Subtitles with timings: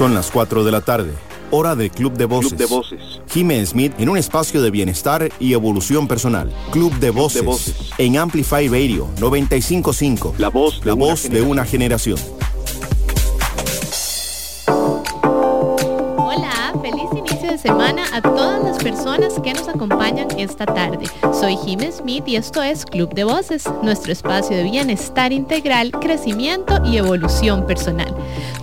[0.00, 1.12] Son las 4 de la tarde,
[1.50, 2.54] hora del Club de Voces.
[2.54, 3.20] Club de Voces.
[3.30, 6.50] Jimmy Smith en un espacio de bienestar y evolución personal.
[6.70, 7.42] Club de Voces.
[7.42, 7.90] de Voces.
[7.98, 10.36] En Amplify Radio 955.
[10.38, 12.18] La voz de La una voz de una generación.
[16.16, 21.04] Hola, feliz inicio de semana a todas personas que nos acompañan esta tarde.
[21.38, 26.80] Soy Jim Smith y esto es Club de Voces, nuestro espacio de bienestar integral, crecimiento
[26.84, 28.14] y evolución personal.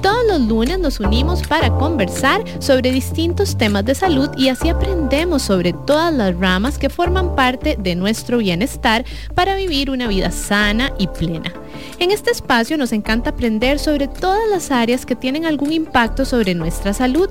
[0.01, 5.43] Todos los lunes nos unimos para conversar sobre distintos temas de salud y así aprendemos
[5.43, 9.05] sobre todas las ramas que forman parte de nuestro bienestar
[9.35, 11.53] para vivir una vida sana y plena.
[11.99, 16.55] En este espacio nos encanta aprender sobre todas las áreas que tienen algún impacto sobre
[16.55, 17.29] nuestra salud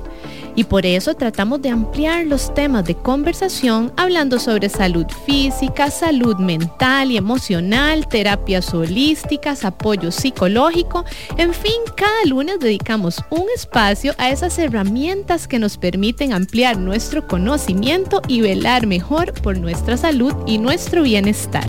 [0.56, 6.37] y por eso tratamos de ampliar los temas de conversación hablando sobre salud física, salud
[6.37, 11.05] mental y emocional, terapias holísticas, apoyo psicológico,
[11.37, 17.27] en fin, cada lunes dedicamos un espacio a esas herramientas que nos permiten ampliar nuestro
[17.28, 21.69] conocimiento y velar mejor por nuestra salud y nuestro bienestar.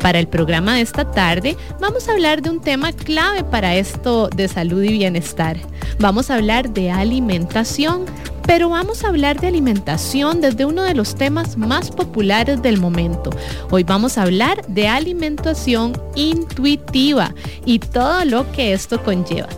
[0.00, 4.28] Para el programa de esta tarde vamos a hablar de un tema clave para esto
[4.28, 5.58] de salud y bienestar.
[5.98, 8.06] Vamos a hablar de alimentación,
[8.46, 13.30] pero vamos a hablar de alimentación desde uno de los temas más populares del momento.
[13.70, 17.34] Hoy vamos a hablar de alimentación intuitiva
[17.66, 19.48] y todo lo que esto conlleva.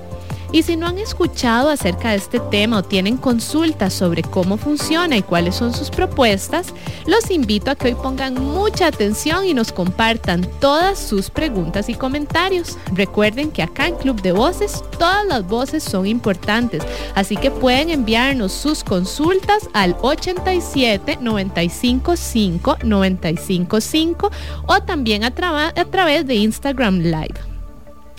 [0.52, 5.16] Y si no han escuchado acerca de este tema o tienen consultas sobre cómo funciona
[5.16, 6.74] y cuáles son sus propuestas,
[7.06, 11.94] los invito a que hoy pongan mucha atención y nos compartan todas sus preguntas y
[11.94, 12.76] comentarios.
[12.92, 16.82] Recuerden que acá en Club de Voces todas las voces son importantes,
[17.14, 24.30] así que pueden enviarnos sus consultas al 87 95 5 95 5
[24.66, 27.51] o también a, a través de Instagram Live.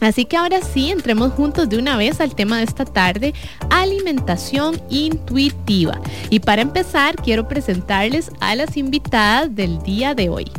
[0.04, 3.34] Así que ahora sí, entremos juntos de una vez al tema de esta tarde,
[3.70, 6.00] alimentación intuitiva.
[6.30, 10.52] Y para empezar, quiero presentarles a las invitadas del día de hoy.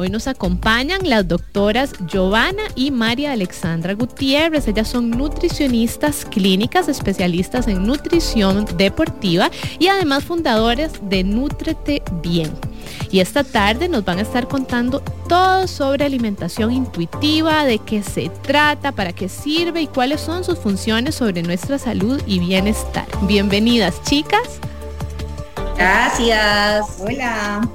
[0.00, 4.68] Hoy nos acompañan las doctoras Giovanna y María Alexandra Gutiérrez.
[4.68, 9.50] Ellas son nutricionistas clínicas, especialistas en nutrición deportiva
[9.80, 12.52] y además fundadoras de Nutrete Bien.
[13.10, 18.28] Y esta tarde nos van a estar contando todo sobre alimentación intuitiva, de qué se
[18.28, 23.06] trata, para qué sirve y cuáles son sus funciones sobre nuestra salud y bienestar.
[23.22, 24.60] Bienvenidas, chicas.
[25.76, 26.86] Gracias.
[27.00, 27.68] Hola.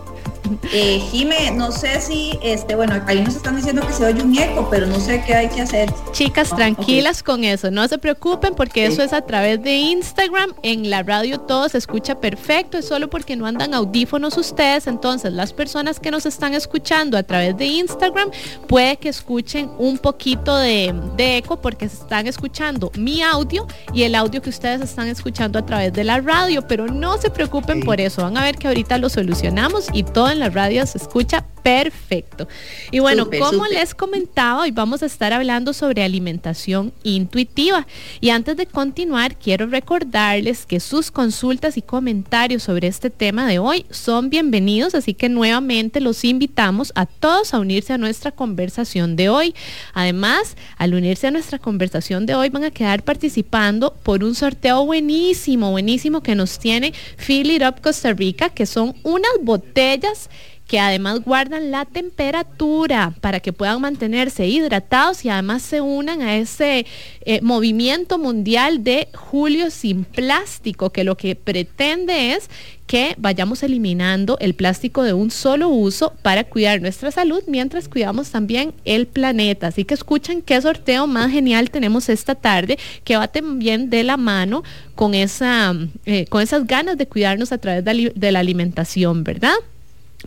[0.72, 4.38] Eh, Jime, no sé si, este, bueno, ahí nos están diciendo que se oye un
[4.38, 5.92] eco, pero no sé qué hay que hacer.
[6.12, 10.54] Chicas, Ah, tranquilas con eso, no se preocupen porque eso es a través de Instagram,
[10.62, 15.34] en la radio todo se escucha perfecto, es solo porque no andan audífonos ustedes, entonces
[15.34, 18.30] las personas que nos están escuchando a través de Instagram
[18.68, 24.04] puede que escuchen un poquito de, de eco porque se están escuchando mi audio y
[24.04, 27.82] el audio que ustedes están escuchando a través de la radio, pero no se preocupen
[27.82, 30.98] por eso, van a ver que ahorita lo solucionamos y todo en la radio se
[30.98, 32.48] escucha perfecto.
[32.92, 37.88] Y bueno, como les comentaba, hoy vamos a estar hablando sobre alimentación intuitiva.
[38.20, 43.60] Y antes de continuar, quiero recordarles que sus consultas y comentarios sobre este tema de
[43.60, 49.16] hoy son bienvenidos, así que nuevamente los invitamos a todos a unirse a nuestra conversación
[49.16, 49.56] de hoy.
[49.94, 54.86] Además, al unirse a nuestra conversación de hoy van a quedar participando por un sorteo
[54.86, 60.23] buenísimo, buenísimo que nos tiene Fill It Up Costa Rica, que son unas botellas
[60.68, 66.38] que además guardan la temperatura para que puedan mantenerse hidratados y además se unan a
[66.38, 66.86] ese
[67.26, 72.50] eh, movimiento mundial de Julio sin plástico, que lo que pretende es
[72.88, 78.30] que vayamos eliminando el plástico de un solo uso para cuidar nuestra salud mientras cuidamos
[78.30, 79.68] también el planeta.
[79.68, 84.18] Así que escuchen qué sorteo más genial tenemos esta tarde que va también de la
[84.18, 84.64] mano
[84.96, 89.56] con, esa, eh, con esas ganas de cuidarnos a través de, la alimentación, ¿verdad?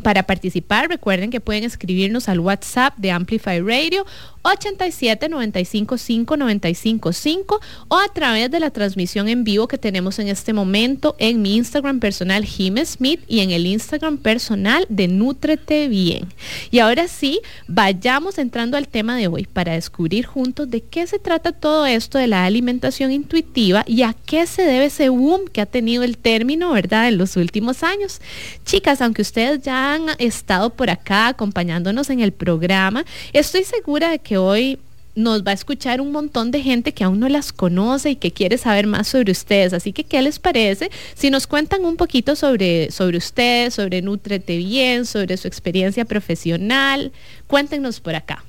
[0.03, 4.05] Para participar, recuerden que pueden escribirnos al WhatsApp de Amplify Radio
[4.47, 10.21] 87 95 5 95 5 o a través de la transmisión en vivo que tenemos
[10.21, 15.09] en este momento en mi Instagram personal Jim Smith y en el Instagram personal de
[15.09, 16.29] Nutrete Bien.
[16.71, 21.19] Y ahora sí, vayamos entrando al tema de hoy para descubrir juntos de qué se
[21.19, 25.61] trata todo esto de la alimentación intuitiva y a qué se debe ese boom que
[25.61, 28.21] ha tenido el término, ¿verdad?, en los últimos años.
[28.65, 34.21] Chicas, aunque ustedes ya han estado por acá acompañándonos en el programa, estoy segura de
[34.21, 34.79] que hoy
[35.17, 38.33] nos va a escuchar un montón de gente que aún no las conoce y que
[38.33, 39.73] quiere saber más sobre ustedes.
[39.73, 44.59] Así que, ¿qué les parece si nos cuentan un poquito sobre, sobre ustedes, sobre Nutrete
[44.59, 47.13] Bien, sobre su experiencia profesional?
[47.47, 48.45] Cuéntenos por acá.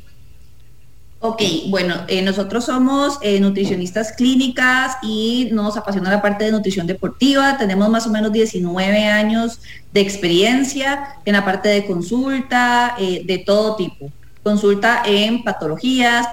[1.19, 6.85] Ok, bueno, eh, nosotros somos eh, nutricionistas clínicas y nos apasiona la parte de nutrición
[6.85, 7.57] deportiva.
[7.57, 9.59] Tenemos más o menos 19 años
[9.91, 14.11] de experiencia en la parte de consulta eh, de todo tipo.
[14.47, 16.27] Consulta en patologías,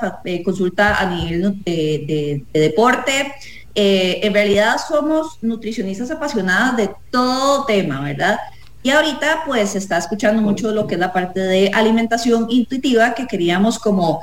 [0.44, 3.34] consulta a nivel de, de deporte.
[3.74, 8.38] en realidad somos nutricionistas apasionadas de todo tema, ¿verdad?
[8.84, 13.14] Y ahorita pues se está escuchando mucho lo que es la parte de alimentación intuitiva
[13.14, 14.20] que queríamos como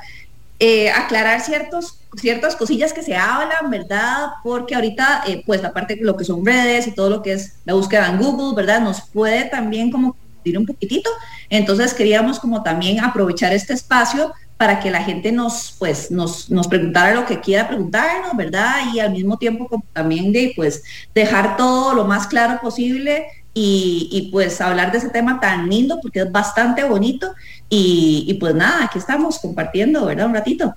[0.64, 4.28] eh, aclarar ciertos, ciertas cosillas que se hablan, ¿verdad?
[4.44, 7.56] Porque ahorita, eh, pues aparte de lo que son redes y todo lo que es
[7.66, 8.80] la búsqueda en Google, ¿verdad?
[8.80, 10.16] Nos puede también como
[10.58, 11.10] un poquitito.
[11.50, 16.68] Entonces queríamos como también aprovechar este espacio para que la gente nos, pues, nos, nos
[16.68, 18.94] preguntara lo que quiera preguntarnos, ¿verdad?
[18.94, 20.84] Y al mismo tiempo como también de, pues,
[21.16, 26.22] dejar todo lo más claro posible y, pues hablar de ese tema tan lindo porque
[26.22, 27.34] es bastante bonito
[27.70, 30.28] y, pues nada, aquí estamos compartiendo, ¿verdad?
[30.28, 30.76] Un ratito.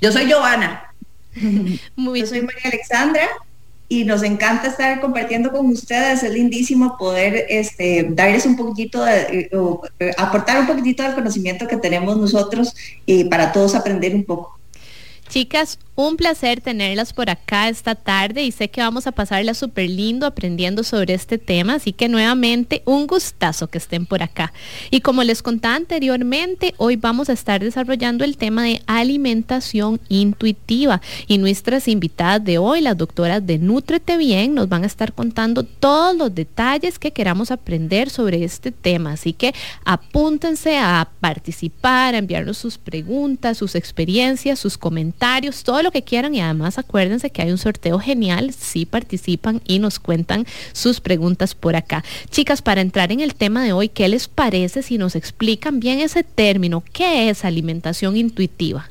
[0.00, 0.92] Yo soy Giovanna.
[1.96, 3.28] Muy Yo soy María Alexandra
[3.88, 6.22] y nos encanta estar compartiendo con ustedes.
[6.22, 9.48] Es lindísimo poder este, darles un poquito, de,
[10.00, 12.74] eh, aportar un poquitito del conocimiento que tenemos nosotros
[13.04, 14.58] y para todos aprender un poco.
[15.28, 19.88] Chicas, un placer tenerlas por acá esta tarde y sé que vamos a pasarla súper
[19.88, 24.52] lindo aprendiendo sobre este tema, así que nuevamente un gustazo que estén por acá.
[24.90, 31.00] Y como les contaba anteriormente, hoy vamos a estar desarrollando el tema de alimentación intuitiva
[31.26, 35.62] y nuestras invitadas de hoy, las doctoras de Nutrete Bien, nos van a estar contando
[35.62, 39.54] todos los detalles que queramos aprender sobre este tema, así que
[39.86, 46.34] apúntense a participar, a enviarnos sus preguntas, sus experiencias, sus comentarios, todo lo que quieran
[46.34, 51.54] y además acuérdense que hay un sorteo genial si participan y nos cuentan sus preguntas
[51.54, 52.04] por acá.
[52.28, 56.00] Chicas, para entrar en el tema de hoy, ¿qué les parece si nos explican bien
[56.00, 56.82] ese término?
[56.92, 58.90] ¿Qué es alimentación intuitiva?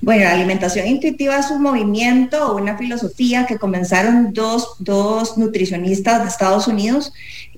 [0.00, 6.22] Bueno, la alimentación intuitiva es un movimiento o una filosofía que comenzaron dos, dos nutricionistas
[6.22, 7.12] de Estados Unidos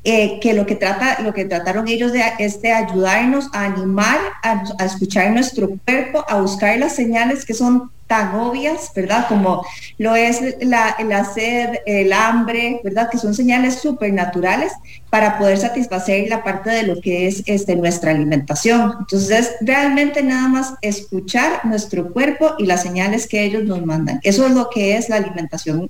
[0.05, 4.19] eh, que lo que trata, lo que trataron ellos de, es de ayudarnos a animar
[4.43, 9.27] a, a, escuchar nuestro cuerpo, a buscar las señales que son tan obvias, ¿verdad?
[9.27, 9.65] Como
[9.97, 13.09] lo es la, la sed, el hambre, ¿verdad?
[13.11, 14.71] Que son señales supernaturales
[15.09, 18.97] para poder satisfacer la parte de lo que es este, nuestra alimentación.
[19.01, 24.21] Entonces, realmente nada más escuchar nuestro cuerpo y las señales que ellos nos mandan.
[24.25, 25.89] Eso es lo que es la alimentación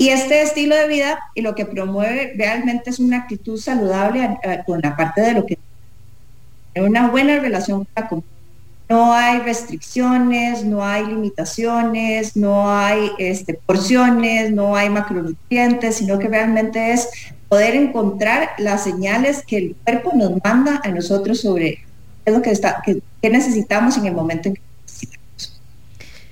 [0.00, 4.80] y este estilo de vida y lo que promueve realmente es una actitud saludable con
[4.80, 5.58] la parte de lo que
[6.74, 8.26] una buena relación con la comida.
[8.88, 16.28] No hay restricciones, no hay limitaciones, no hay este, porciones, no hay macronutrientes, sino que
[16.28, 17.10] realmente es
[17.50, 21.74] poder encontrar las señales que el cuerpo nos manda a nosotros sobre
[22.24, 24.62] qué es lo que, está, que necesitamos en el momento en que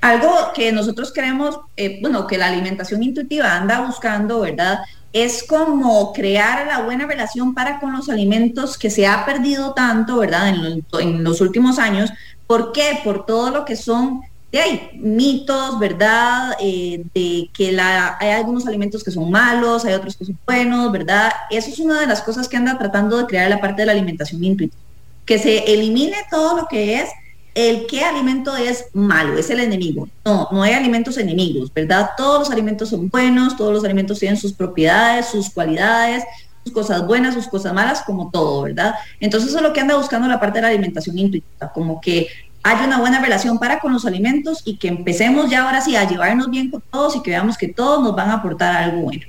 [0.00, 4.80] algo que nosotros queremos, eh, bueno, que la alimentación intuitiva anda buscando, ¿verdad?
[5.12, 10.18] Es como crear la buena relación para con los alimentos que se ha perdido tanto,
[10.18, 10.48] ¿verdad?
[10.48, 12.10] En, los últimos años.
[12.46, 13.00] ¿Por qué?
[13.02, 14.22] Por todo lo que son
[14.52, 16.56] de ahí, mitos, ¿verdad?
[16.60, 20.92] Eh, de que la, hay algunos alimentos que son malos, hay otros que son buenos,
[20.92, 21.32] ¿verdad?
[21.50, 23.92] Eso es una de las cosas que anda tratando de crear la parte de la
[23.92, 24.80] alimentación intuitiva.
[25.26, 27.10] Que se elimine todo lo que es
[27.58, 30.08] el qué alimento es malo, es el enemigo.
[30.24, 32.10] No, no hay alimentos enemigos, ¿verdad?
[32.16, 36.22] Todos los alimentos son buenos, todos los alimentos tienen sus propiedades, sus cualidades,
[36.62, 38.94] sus cosas buenas, sus cosas malas, como todo, ¿verdad?
[39.18, 42.28] Entonces eso es lo que anda buscando la parte de la alimentación intuitiva, como que
[42.62, 46.08] haya una buena relación para con los alimentos y que empecemos ya ahora sí a
[46.08, 49.26] llevarnos bien con todos y que veamos que todos nos van a aportar algo bueno.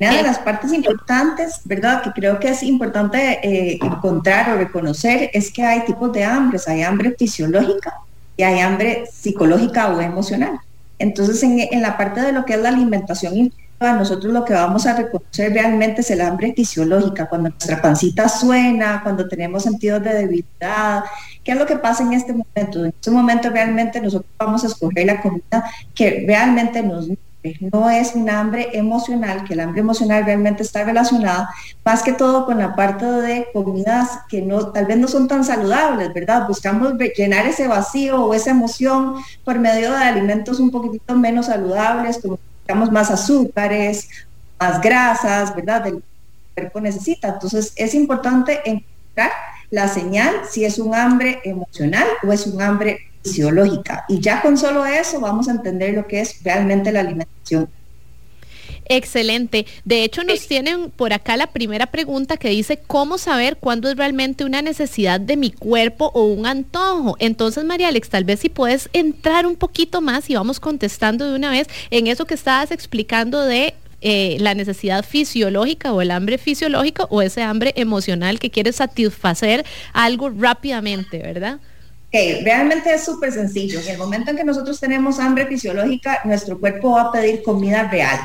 [0.00, 2.02] Una de las partes importantes, ¿verdad?
[2.02, 6.66] Que creo que es importante eh, encontrar o reconocer es que hay tipos de hambres.
[6.68, 7.94] Hay hambre fisiológica
[8.34, 10.58] y hay hambre psicológica o emocional.
[10.98, 14.94] Entonces, en, la parte de lo que es la alimentación nosotros lo que vamos a
[14.94, 21.04] reconocer realmente es el hambre fisiológica, cuando nuestra pancita suena, cuando tenemos sentidos de debilidad.
[21.42, 22.84] ¿Qué es lo que pasa en este momento?
[22.84, 25.64] En este momento realmente nosotros vamos a escoger la comida
[25.94, 27.08] que realmente nos
[27.60, 31.48] no es un hambre emocional, que el hambre emocional realmente está relacionada
[31.84, 35.44] más que todo con la parte de comidas que no, tal vez no son tan
[35.44, 36.46] saludables, ¿verdad?
[36.46, 42.18] Buscamos llenar ese vacío o esa emoción por medio de alimentos un poquitito menos saludables,
[42.20, 44.08] como digamos más azúcares,
[44.58, 45.84] más grasas, ¿verdad?
[45.84, 46.02] Del
[46.54, 47.28] cuerpo necesita.
[47.28, 49.32] Entonces es importante encontrar
[49.70, 54.04] la señal si es un hambre emocional o es un hambre fisiológica.
[54.08, 57.68] Y ya con solo eso vamos a entender lo que es realmente la alimentación.
[58.92, 59.66] Excelente.
[59.84, 63.96] De hecho, nos tienen por acá la primera pregunta que dice, ¿cómo saber cuándo es
[63.96, 67.14] realmente una necesidad de mi cuerpo o un antojo?
[67.20, 71.36] Entonces, María Alex, tal vez si puedes entrar un poquito más y vamos contestando de
[71.36, 76.36] una vez en eso que estabas explicando de eh, la necesidad fisiológica o el hambre
[76.36, 81.60] fisiológico o ese hambre emocional que quiere satisfacer algo rápidamente, ¿verdad?
[82.12, 83.80] Realmente es súper sencillo.
[83.80, 87.88] En el momento en que nosotros tenemos hambre fisiológica, nuestro cuerpo va a pedir comida
[87.90, 88.20] real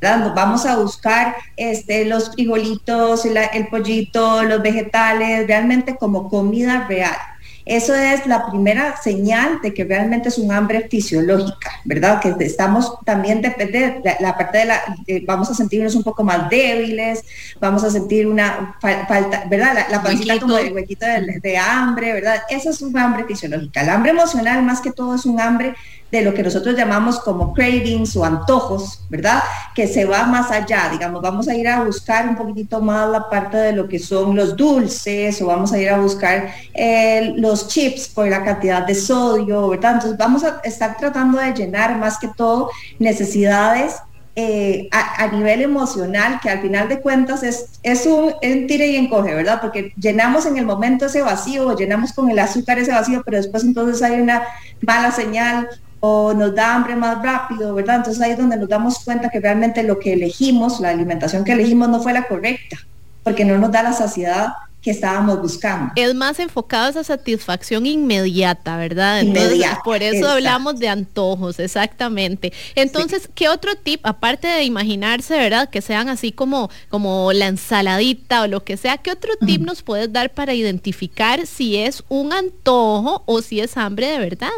[0.00, 7.16] vamos a buscar este, los frijolitos, el pollito, los vegetales, realmente como comida real.
[7.64, 12.20] Eso es la primera señal de que realmente es un hambre fisiológica, ¿verdad?
[12.20, 14.80] Que estamos también depende de la parte de la,
[15.26, 17.24] vamos a sentirnos un poco más débiles,
[17.60, 19.74] vamos a sentir una falta, ¿verdad?
[19.74, 22.42] La, la pancita como de huequito de, de hambre, ¿verdad?
[22.48, 23.82] Eso es un hambre fisiológica.
[23.82, 25.74] El hambre emocional más que todo es un hambre
[26.10, 29.42] de lo que nosotros llamamos como cravings o antojos, ¿verdad?
[29.74, 33.28] Que se va más allá, digamos, vamos a ir a buscar un poquitito más la
[33.28, 37.68] parte de lo que son los dulces o vamos a ir a buscar eh, los
[37.68, 39.94] chips por la cantidad de sodio, ¿verdad?
[39.94, 43.96] Entonces vamos a estar tratando de llenar más que todo necesidades
[44.36, 48.96] eh, a, nivel emocional, que al final de cuentas es, es un, un, tire y
[48.96, 49.60] encoge, ¿verdad?
[49.60, 53.64] Porque llenamos en el momento ese vacío, llenamos con el azúcar ese vacío, pero después
[53.64, 54.44] entonces hay una
[54.80, 55.68] mala señal
[56.00, 57.96] o nos da hambre más rápido, ¿verdad?
[57.96, 61.52] Entonces ahí es donde nos damos cuenta que realmente lo que elegimos, la alimentación que
[61.52, 62.78] elegimos no fue la correcta,
[63.22, 65.92] porque no nos da la saciedad que estábamos buscando.
[65.94, 69.20] Es más enfocado a esa satisfacción inmediata, ¿verdad?
[69.20, 72.52] Entonces, por eso hablamos de antojos, exactamente.
[72.74, 75.68] Entonces, ¿qué otro tip, aparte de imaginarse, ¿verdad?
[75.68, 79.82] Que sean así como, como la ensaladita o lo que sea, ¿qué otro tip nos
[79.82, 84.48] puedes dar para identificar si es un antojo o si es hambre de verdad?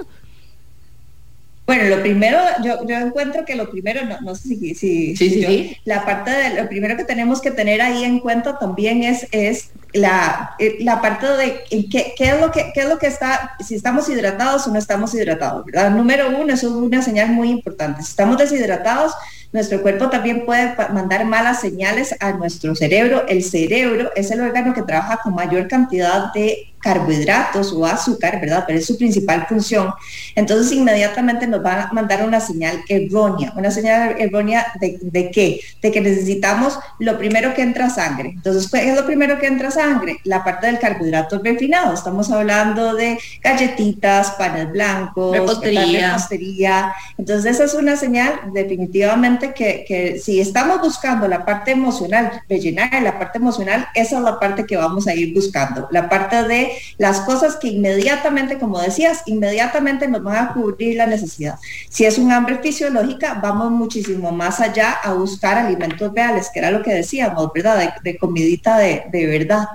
[1.65, 6.05] Bueno, lo primero, yo, yo encuentro que lo primero, no, sé si, si, sí, la
[6.05, 10.55] parte de lo primero que tenemos que tener ahí en cuenta también es, es la,
[10.59, 14.09] eh, la parte de qué, qué, es lo que, es lo que está, si estamos
[14.09, 15.91] hidratados o no estamos hidratados, ¿verdad?
[15.91, 18.03] Número uno, eso es una señal muy importante.
[18.03, 19.13] Si estamos deshidratados,
[19.53, 23.27] nuestro cuerpo también puede mandar malas señales a nuestro cerebro.
[23.29, 28.65] El cerebro es el órgano que trabaja con mayor cantidad de carbohidratos o azúcar, ¿verdad?
[28.67, 29.93] Pero es su principal función.
[30.35, 33.53] Entonces inmediatamente nos va a mandar una señal errónea.
[33.55, 35.61] ¿Una señal errónea de, de qué?
[35.83, 38.31] De que necesitamos lo primero que entra sangre.
[38.31, 39.82] Entonces, ¿qué es lo primero que entra sangre?
[40.25, 41.95] La parte del carbohidrato refinado.
[41.95, 46.95] Estamos hablando de galletitas, panes blancos, repostería.
[47.19, 53.03] Entonces, esa es una señal definitivamente que, que si estamos buscando la parte emocional, rellenar
[53.03, 55.89] la parte emocional, esa es la parte que vamos a ir buscando.
[55.91, 61.07] La parte de las cosas que inmediatamente, como decías, inmediatamente nos van a cubrir la
[61.07, 61.59] necesidad.
[61.89, 66.71] Si es un hambre fisiológica, vamos muchísimo más allá a buscar alimentos reales, que era
[66.71, 67.95] lo que decíamos, ¿verdad?
[68.03, 69.67] De, comidita de, verdad.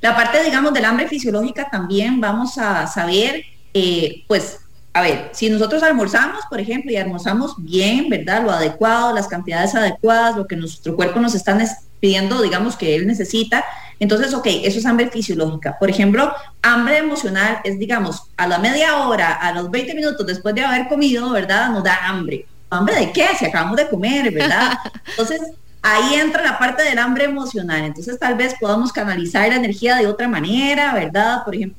[0.00, 3.42] La parte, digamos, del hambre fisiológica también vamos a saber,
[3.74, 4.60] eh, pues,
[4.92, 8.42] a ver, si nosotros almorzamos, por ejemplo, y almorzamos bien, ¿verdad?
[8.42, 11.56] Lo adecuado, las cantidades adecuadas, lo que nuestro cuerpo nos está
[12.00, 13.64] pidiendo, digamos, que él necesita,
[14.00, 15.76] entonces, ok, eso es hambre fisiológica.
[15.78, 16.32] Por ejemplo,
[16.62, 20.88] hambre emocional es, digamos, a la media hora, a los 20 minutos después de haber
[20.88, 21.70] comido, ¿verdad?
[21.70, 22.46] Nos da hambre.
[22.70, 23.26] ¿Hambre de qué?
[23.38, 24.78] Si acabamos de comer, ¿verdad?
[25.10, 25.40] Entonces,
[25.82, 27.84] ahí entra la parte del hambre emocional.
[27.84, 31.44] Entonces, tal vez podamos canalizar la energía de otra manera, ¿verdad?
[31.44, 31.78] Por ejemplo,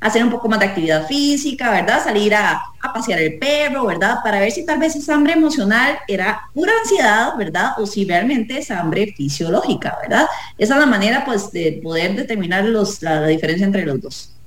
[0.00, 2.02] hacer un poco más de actividad física, ¿verdad?
[2.02, 2.62] Salir a,
[2.94, 4.18] pasear el perro, ¿verdad?
[4.22, 7.72] Para ver si tal vez esa hambre emocional era pura ansiedad, ¿verdad?
[7.78, 10.26] O si realmente es hambre fisiológica, ¿verdad?
[10.56, 14.37] Esa es la manera, pues, de poder determinar la diferencia entre los dos.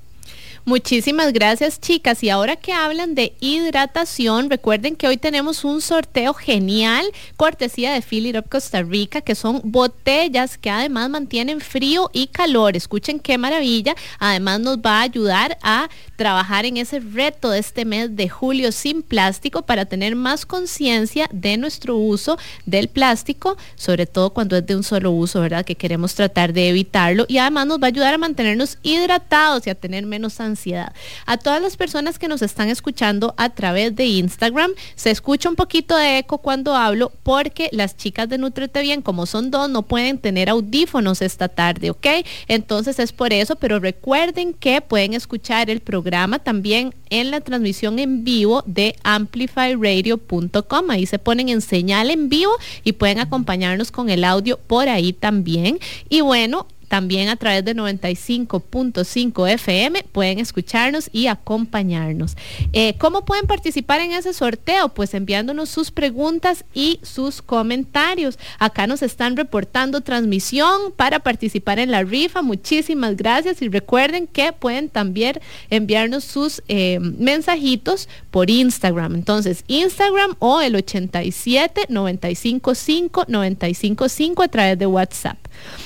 [0.64, 2.22] Muchísimas gracias chicas.
[2.22, 7.04] Y ahora que hablan de hidratación, recuerden que hoy tenemos un sorteo genial,
[7.36, 12.76] cortesía de Philly Costa Rica, que son botellas que además mantienen frío y calor.
[12.76, 13.96] Escuchen qué maravilla.
[14.20, 18.70] Además nos va a ayudar a trabajar en ese reto de este mes de julio
[18.70, 24.64] sin plástico para tener más conciencia de nuestro uso del plástico, sobre todo cuando es
[24.64, 25.64] de un solo uso, ¿verdad?
[25.64, 27.24] Que queremos tratar de evitarlo.
[27.26, 30.92] Y además nos va a ayudar a mantenernos hidratados y a tener menos ansiedad ansiedad.
[31.26, 35.56] A todas las personas que nos están escuchando a través de Instagram, se escucha un
[35.56, 39.82] poquito de eco cuando hablo porque las chicas de Nutrete Bien, como son dos, no
[39.82, 42.06] pueden tener audífonos esta tarde, ¿ok?
[42.48, 47.98] Entonces es por eso, pero recuerden que pueden escuchar el programa también en la transmisión
[47.98, 50.90] en vivo de amplifyradio.com.
[50.90, 52.52] Ahí se ponen en señal en vivo
[52.84, 55.78] y pueden acompañarnos con el audio por ahí también.
[56.08, 62.36] Y bueno, también a través de 95.5 FM pueden escucharnos y acompañarnos.
[62.74, 64.90] Eh, ¿Cómo pueden participar en ese sorteo?
[64.90, 68.38] Pues enviándonos sus preguntas y sus comentarios.
[68.58, 72.42] Acá nos están reportando transmisión para participar en la rifa.
[72.42, 79.14] Muchísimas gracias y recuerden que pueden también enviarnos sus eh, mensajitos por Instagram.
[79.14, 85.38] Entonces, Instagram o el 87 95 5 95 5 a través de WhatsApp.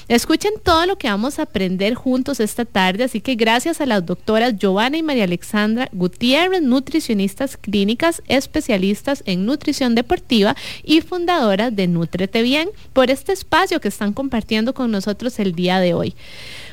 [0.08, 4.06] Escuchen todo lo que vamos a aprender juntos esta tarde, así que gracias a las
[4.06, 10.54] doctoras Giovanna y María Alexandra Gutiérrez, nutricionistas clínicas, especialistas en nutrición deportiva
[10.84, 15.80] y fundadoras de Nutrete Bien, por este espacio que están compartiendo con nosotros el día
[15.80, 16.14] de hoy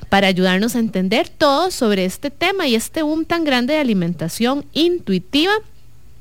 [0.10, 4.64] para ayudarnos a entender todo sobre este tema y este boom tan grande de alimentación
[4.74, 5.54] intuitiva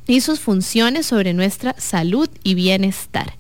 [0.07, 3.35] y sus funciones sobre nuestra salud y bienestar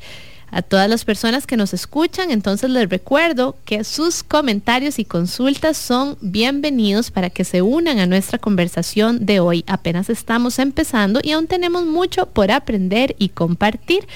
[0.53, 2.31] a todas las personas que nos escuchan.
[2.31, 8.07] Entonces les recuerdo que sus comentarios y consultas son bienvenidos para que se unan a
[8.07, 9.65] nuestra conversación de hoy.
[9.67, 14.07] Apenas estamos empezando y aún tenemos mucho por aprender y compartir.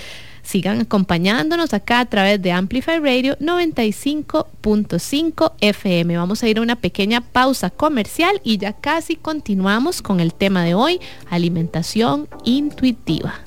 [0.42, 6.16] Sigan acompañándonos acá a través de Amplify Radio 95.5 FM.
[6.16, 10.62] Vamos a ir a una pequeña pausa comercial y ya casi continuamos con el tema
[10.62, 11.00] de hoy,
[11.30, 13.40] alimentación intuitiva.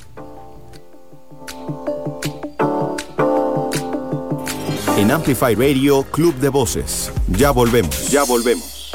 [4.99, 7.09] En Amplify Radio, Club de Voces.
[7.29, 8.11] Ya volvemos.
[8.11, 8.91] Ya volvemos.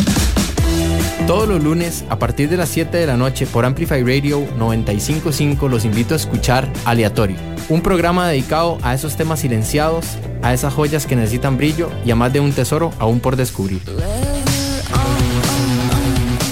[1.27, 5.67] Todos los lunes, a partir de las 7 de la noche, por Amplify Radio 955,
[5.67, 7.39] los invito a escuchar Aleatorio.
[7.71, 12.17] Un programa dedicado a esos temas silenciados, a esas joyas que necesitan brillo y a
[12.17, 13.81] más de un tesoro aún por descubrir.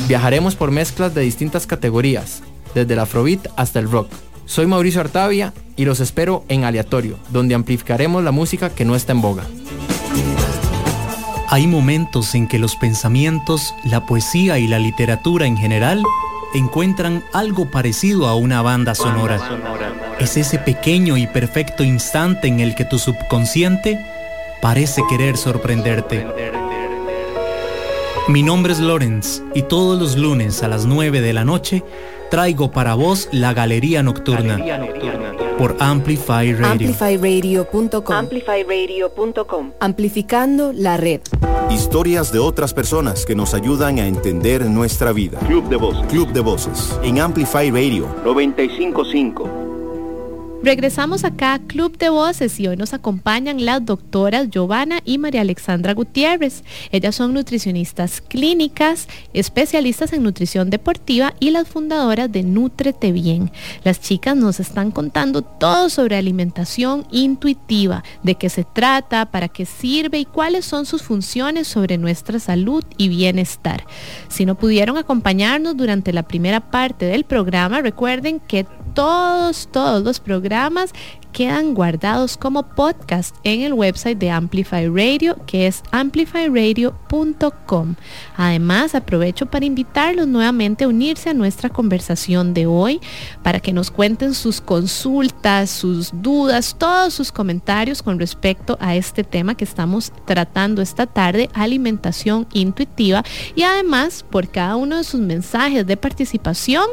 [0.09, 2.43] Viajaremos por mezclas de distintas categorías,
[2.75, 4.09] desde el afrobeat hasta el rock
[4.53, 9.13] soy Mauricio Artavia y los espero en Aleatorio, donde amplificaremos la música que no está
[9.13, 9.45] en boga.
[11.49, 16.03] Hay momentos en que los pensamientos, la poesía y la literatura en general
[16.53, 19.41] encuentran algo parecido a una banda sonora.
[20.21, 24.05] Es ese pequeño y perfecto instante en el que tu subconsciente
[24.61, 26.27] parece querer sorprenderte.
[28.29, 31.83] Mi nombre es Lorenz y todos los lunes a las 9 de la noche
[32.31, 34.59] traigo para vos la Galería Nocturna,
[35.59, 36.89] por Amplify Radio.
[36.89, 38.15] Amplifyradio.com.
[38.15, 39.73] Amplifyradio.com.
[39.81, 41.21] Amplificando la red.
[41.71, 45.39] Historias de otras personas que nos ayudan a entender nuestra vida.
[45.41, 46.07] Club de Voces.
[46.07, 46.99] Club de Voces.
[47.03, 49.62] En Amplify Radio 955.
[50.65, 55.41] Regresamos acá a Club de Voces y hoy nos acompañan las doctoras Giovanna y María
[55.41, 56.63] Alexandra Gutiérrez.
[56.93, 63.51] Ellas son nutricionistas clínicas, especialistas en nutrición deportiva y las fundadoras de Nutrete Bien.
[63.83, 69.67] Las chicas nos están contando todo sobre alimentación intuitiva, de qué se trata, para qué
[69.67, 73.85] sirve y cuáles son sus funciones sobre nuestra salud y bienestar.
[74.29, 80.21] Si no pudieron acompañarnos durante la primera parte del programa, recuerden que todos, todos los
[80.21, 80.93] programas
[81.33, 87.95] quedan guardados como podcast en el website de Amplify Radio, que es amplifyradio.com.
[88.37, 93.01] Además, aprovecho para invitarlos nuevamente a unirse a nuestra conversación de hoy,
[93.43, 99.25] para que nos cuenten sus consultas, sus dudas, todos sus comentarios con respecto a este
[99.25, 103.25] tema que estamos tratando esta tarde, alimentación intuitiva.
[103.55, 106.85] Y además, por cada uno de sus mensajes de participación,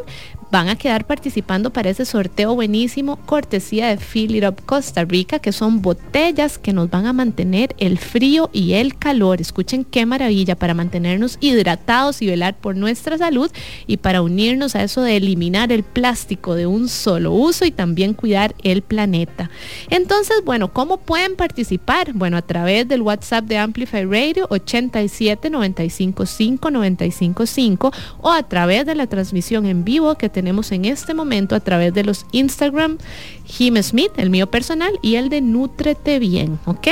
[0.52, 5.40] van a quedar participando para ese sorteo buenísimo, cortesía de Fill It Up Costa Rica,
[5.40, 9.42] que son botellas que nos van a mantener el frío y el calor.
[9.42, 13.52] Escuchen qué maravilla para mantenernos hidratados y velar por nuestra salud
[13.86, 18.14] y para unirnos a eso de eliminar el plástico de un solo uso y también
[18.14, 19.52] cuidar el planeta.
[19.90, 22.14] Entonces, bueno, ¿cómo pueden participar?
[22.14, 28.44] Bueno, a través del WhatsApp de Amplify Radio 87 95 5 95 5 o a
[28.44, 32.26] través de la transmisión en vivo que tenemos en este momento a través de los
[32.32, 32.98] Instagram
[33.46, 36.88] Jim Smith, el mío personal, y el de Nutrete Bien, ¿ok?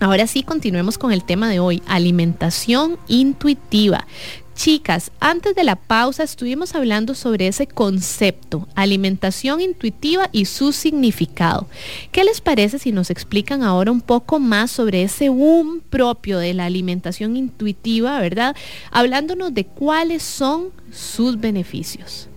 [0.00, 4.06] Ahora sí, continuemos con el tema de hoy, alimentación intuitiva.
[4.54, 11.68] Chicas, antes de la pausa estuvimos hablando sobre ese concepto, alimentación intuitiva y su significado.
[12.10, 16.52] ¿Qué les parece si nos explican ahora un poco más sobre ese boom propio de
[16.52, 18.54] la alimentación intuitiva, verdad?
[18.90, 22.28] Hablándonos de cuáles son sus beneficios.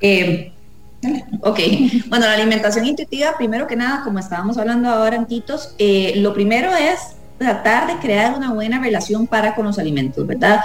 [0.00, 0.52] Eh,
[1.42, 1.58] ok,
[2.08, 6.74] bueno, la alimentación intuitiva, primero que nada, como estábamos hablando ahora, Antitos, eh, lo primero
[6.74, 10.60] es tratar de crear una buena relación para con los alimentos, ¿verdad?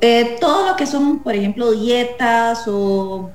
[0.00, 3.30] Eh, todo lo que son, por ejemplo, dietas o,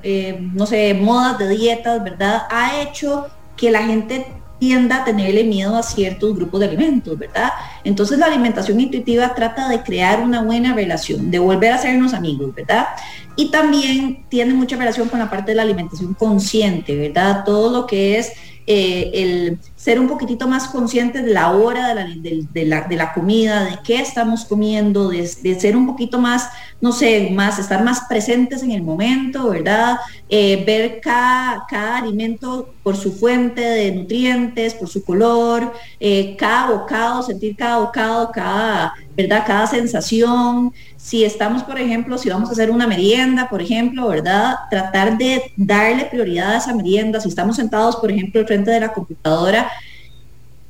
[0.54, 2.44] no sé, modas de dietas, ¿verdad?
[2.50, 4.26] Ha hecho que la gente
[4.62, 7.50] tienda a tenerle miedo a ciertos grupos de alimentos, ¿verdad?
[7.84, 12.54] Entonces la alimentación intuitiva trata de crear una buena relación, de volver a sernos amigos,
[12.54, 12.86] ¿verdad?
[13.36, 17.44] Y también tiene mucha relación con la parte de la alimentación consciente, ¿verdad?
[17.46, 18.34] Todo lo que es
[18.74, 22.06] eh, el ser un poquitito más conscientes de la hora de la,
[22.54, 25.28] de, la, de la, comida, de qué estamos comiendo, de,
[25.60, 26.48] ser un poquito más,
[26.80, 29.98] no sé, más, estar más presentes en el momento, ¿verdad?
[30.30, 36.72] Eh, ver cada, cada, alimento por su fuente de nutrientes, por su color, eh, cada
[36.72, 39.44] bocado, sentir cada bocado, cada, ¿verdad?
[39.46, 40.72] Cada sensación.
[40.96, 44.56] Si estamos, por ejemplo, si vamos a hacer una merienda, por ejemplo, ¿verdad?
[44.70, 47.20] Tratar de darle prioridad a esa merienda.
[47.20, 49.72] Si estamos sentados, por ejemplo, al de la computadora,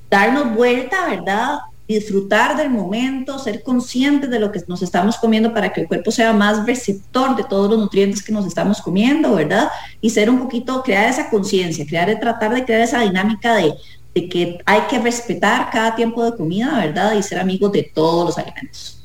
[0.09, 1.59] darnos vuelta, ¿verdad?
[1.87, 6.11] Disfrutar del momento, ser conscientes de lo que nos estamos comiendo para que el cuerpo
[6.11, 9.69] sea más receptor de todos los nutrientes que nos estamos comiendo, ¿verdad?
[9.99, 13.73] Y ser un poquito, crear esa conciencia, crear, tratar de crear esa dinámica de,
[14.13, 17.13] de que hay que respetar cada tiempo de comida, ¿verdad?
[17.15, 19.01] Y ser amigos de todos los alimentos.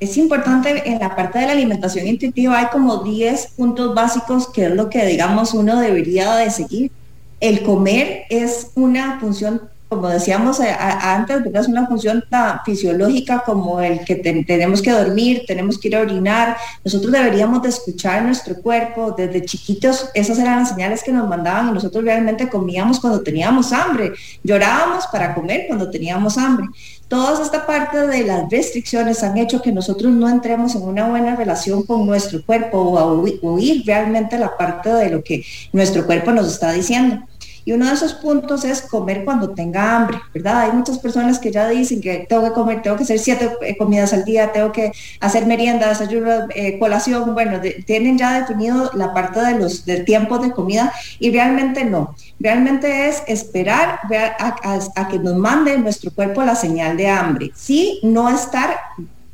[0.00, 4.64] Es importante en la parte de la alimentación intuitiva, hay como 10 puntos básicos que
[4.64, 6.90] es lo que, digamos, uno debería de seguir.
[7.40, 13.80] El comer es una función como decíamos eh, antes, es una función tan fisiológica como
[13.80, 16.56] el que tenemos que dormir, tenemos que ir a orinar.
[16.84, 19.16] Nosotros deberíamos de escuchar nuestro cuerpo.
[19.18, 23.72] Desde chiquitos, esas eran las señales que nos mandaban y nosotros realmente comíamos cuando teníamos
[23.72, 24.12] hambre.
[24.44, 26.68] Llorábamos para comer cuando teníamos hambre.
[27.08, 31.34] Toda esta parte de las restricciones han hecho que nosotros no entremos en una buena
[31.34, 36.30] relación con nuestro cuerpo o a oír realmente la parte de lo que nuestro cuerpo
[36.30, 37.26] nos está diciendo.
[37.64, 40.60] Y uno de esos puntos es comer cuando tenga hambre, ¿verdad?
[40.60, 43.76] Hay muchas personas que ya dicen que tengo que comer, tengo que hacer siete eh,
[43.76, 49.12] comidas al día, tengo que hacer merienda, desayuno, eh, colación, bueno, tienen ya definido la
[49.12, 52.14] parte de los del tiempo de comida y realmente no.
[52.38, 54.00] Realmente es esperar
[54.38, 57.50] a, a que nos mande nuestro cuerpo la señal de hambre.
[57.54, 58.76] Sí, no estar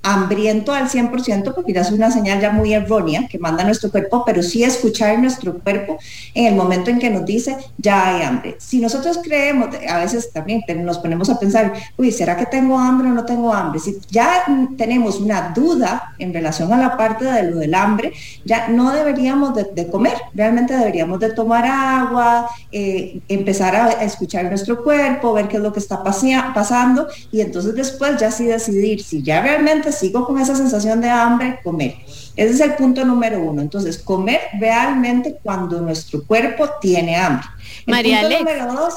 [0.06, 4.22] hambriento al 100%, porque ya es una señal ya muy errónea que manda nuestro cuerpo,
[4.24, 5.98] pero sí escuchar nuestro cuerpo
[6.32, 8.56] en el momento en que nos dice, ya hay hambre.
[8.60, 13.08] Si nosotros creemos, a veces también nos ponemos a pensar, uy, ¿será que tengo hambre
[13.08, 13.80] o no tengo hambre?
[13.80, 14.44] Si ya
[14.76, 18.12] tenemos una duda en relación a la parte de lo del hambre,
[18.44, 24.84] ya no deberíamos de, comer, realmente deberíamos de tomar agua, eh, empezar a escuchar nuestro
[24.84, 29.22] cuerpo, ver qué es lo que está pasando y entonces después ya sí decidir si
[29.22, 31.96] ya realmente sigo con esa sensación de hambre, comer.
[32.36, 33.62] Ese es el punto número uno.
[33.62, 37.46] Entonces, comer realmente cuando nuestro cuerpo tiene hambre.
[37.86, 38.94] María número dos,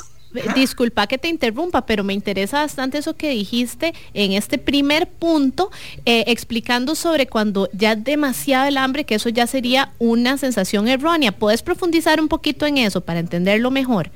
[0.53, 5.71] Disculpa que te interrumpa, pero me interesa bastante eso que dijiste en este primer punto,
[6.05, 10.87] eh, explicando sobre cuando ya es demasiado el hambre, que eso ya sería una sensación
[10.87, 11.31] errónea.
[11.31, 14.11] ¿Puedes profundizar un poquito en eso para entenderlo mejor?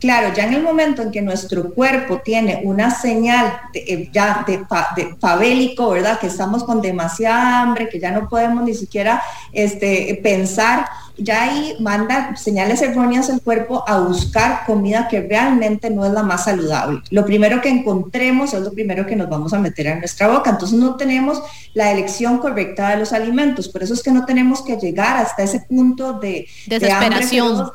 [0.00, 4.44] Claro, ya en el momento en que nuestro cuerpo tiene una señal de, eh, ya
[4.46, 6.18] de, fabélico, ¿verdad?
[6.18, 11.76] Que estamos con demasiada hambre, que ya no podemos ni siquiera este, pensar, ya ahí
[11.80, 17.00] manda señales erróneas el cuerpo a buscar comida que realmente no es la más saludable.
[17.10, 20.50] Lo primero que encontremos es lo primero que nos vamos a meter en nuestra boca.
[20.50, 21.40] Entonces no tenemos
[21.72, 23.68] la elección correcta de los alimentos.
[23.68, 27.70] Por eso es que no tenemos que llegar hasta ese punto de desesperación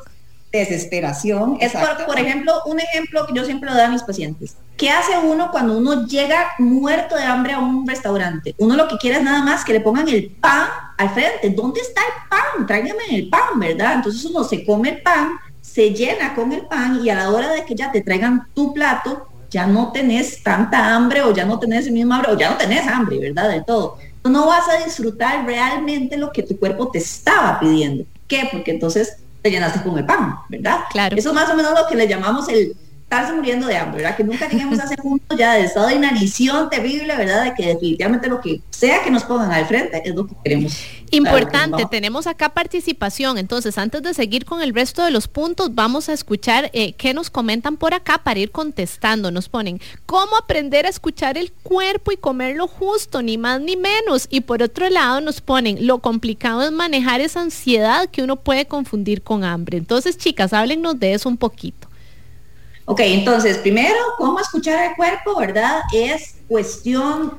[0.52, 1.56] desesperación.
[1.60, 1.72] Es
[2.06, 4.56] por, ejemplo, un ejemplo que yo siempre lo doy a mis pacientes.
[4.76, 8.54] ¿Qué hace uno cuando uno llega muerto de hambre a un restaurante?
[8.58, 11.50] Uno lo que quiere es nada más que le pongan el pan al frente.
[11.50, 12.66] ¿Dónde está el pan?
[12.66, 13.94] Tráigame el pan, ¿verdad?
[13.94, 17.52] Entonces uno se come el pan, se llena con el pan y a la hora
[17.52, 21.58] de que ya te traigan tu plato, ya no tenés tanta hambre o ya no
[21.58, 23.50] tenés el mismo hambre o ya no tenés hambre, ¿verdad?
[23.50, 23.98] De todo.
[24.24, 28.04] No vas a disfrutar realmente lo que tu cuerpo te estaba pidiendo.
[28.26, 28.48] ¿Qué?
[28.52, 30.80] Porque entonces te llenaste con el pan, ¿verdad?
[30.90, 31.16] Claro.
[31.16, 32.76] Eso es más o menos lo que le llamamos el
[33.10, 34.16] estarse muriendo de hambre, ¿verdad?
[34.16, 37.42] Que nunca lleguemos a ese punto ya de estado de inanición terrible, ¿verdad?
[37.42, 40.78] De que definitivamente lo que sea que nos pongan al frente es lo que queremos.
[41.10, 46.08] Importante, tenemos acá participación, entonces antes de seguir con el resto de los puntos, vamos
[46.08, 49.32] a escuchar eh, qué nos comentan por acá para ir contestando.
[49.32, 53.76] Nos ponen, ¿cómo aprender a escuchar el cuerpo y comer lo justo, ni más ni
[53.76, 54.28] menos?
[54.30, 58.66] Y por otro lado nos ponen, lo complicado es manejar esa ansiedad que uno puede
[58.66, 59.78] confundir con hambre.
[59.78, 61.89] Entonces, chicas, háblennos de eso un poquito.
[62.90, 65.82] Ok, entonces, primero, cómo escuchar al cuerpo, ¿verdad?
[65.94, 67.34] Es cuestión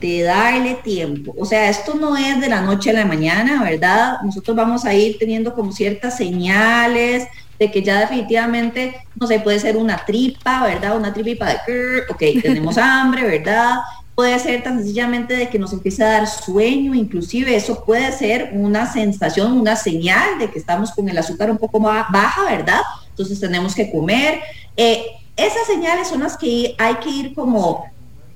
[0.00, 1.34] de darle tiempo.
[1.36, 4.18] O sea, esto no es de la noche a la mañana, ¿verdad?
[4.22, 7.26] Nosotros vamos a ir teniendo como ciertas señales
[7.58, 10.96] de que ya definitivamente, no sé, puede ser una tripa, ¿verdad?
[10.96, 13.78] Una tripa de, ok, tenemos hambre, ¿verdad?
[14.14, 18.50] Puede ser tan sencillamente de que nos empiece a dar sueño, inclusive eso puede ser
[18.52, 22.82] una sensación, una señal de que estamos con el azúcar un poco más baja, ¿verdad?
[23.12, 24.40] Entonces tenemos que comer.
[24.76, 25.04] Eh,
[25.36, 27.86] esas señales son las que hay que ir como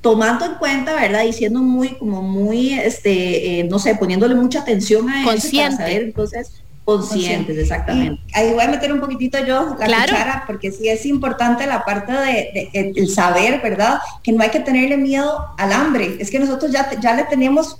[0.00, 1.24] tomando en cuenta, ¿verdad?
[1.24, 5.66] Diciendo muy, como muy, este, eh, no sé, poniéndole mucha atención a Consciente.
[5.66, 6.52] eso para saber, entonces,
[6.84, 8.22] conscientes, exactamente.
[8.32, 12.12] ahí voy a meter un poquitito yo la cuchara, porque sí es importante la parte
[12.12, 13.98] de, el saber, ¿verdad?
[14.22, 16.16] Que no hay que tenerle miedo al hambre.
[16.20, 17.78] Es que nosotros ya, ya le tenemos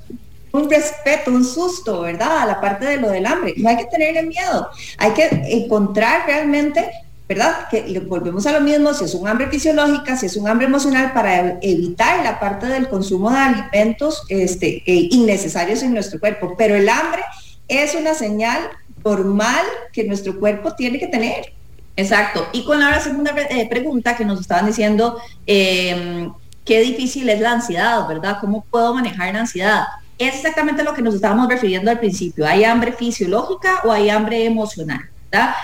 [0.53, 2.39] un respeto, un susto, ¿verdad?
[2.39, 3.55] A la parte de lo del hambre.
[3.57, 4.69] No hay que tenerle miedo.
[4.99, 6.91] Hay que encontrar realmente
[7.29, 7.69] ¿verdad?
[7.69, 11.13] Que volvemos a lo mismo, si es un hambre fisiológica, si es un hambre emocional,
[11.13, 16.55] para evitar la parte del consumo de alimentos este, innecesarios en nuestro cuerpo.
[16.57, 17.23] Pero el hambre
[17.67, 18.61] es una señal
[19.05, 21.53] normal que nuestro cuerpo tiene que tener.
[21.97, 22.47] Exacto.
[22.53, 26.33] Y con la segunda eh, pregunta que nos estaban diciendo, em,
[26.65, 28.39] qué difícil es la ansiedad, ¿verdad?
[28.41, 29.85] ¿Cómo puedo manejar la ansiedad?
[30.19, 32.47] Es exactamente lo que nos estábamos refiriendo al principio.
[32.47, 35.11] ¿Hay hambre fisiológica o hay hambre emocional?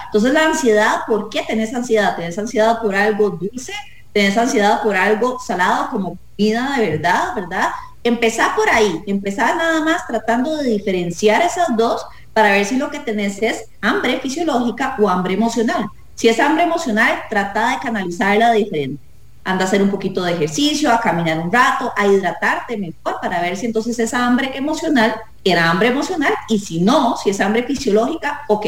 [0.07, 2.17] Entonces la ansiedad, ¿por qué tenés ansiedad?
[2.17, 3.73] ¿Tenés ansiedad por algo dulce?
[4.13, 7.71] ¿Tenés ansiedad por algo salado como comida de verdad, verdad?
[8.05, 12.91] Empezar por ahí, empezar nada más tratando de diferenciar esas dos para ver si lo
[12.91, 15.87] que tenés es hambre fisiológica o hambre emocional.
[16.15, 19.03] Si es hambre emocional, trata de canalizarla diferente.
[19.45, 23.41] Anda a hacer un poquito de ejercicio, a caminar un rato, a hidratarte mejor para
[23.41, 27.65] ver si entonces esa hambre emocional era hambre emocional y si no, si es hambre
[27.65, 28.67] fisiológica, ok,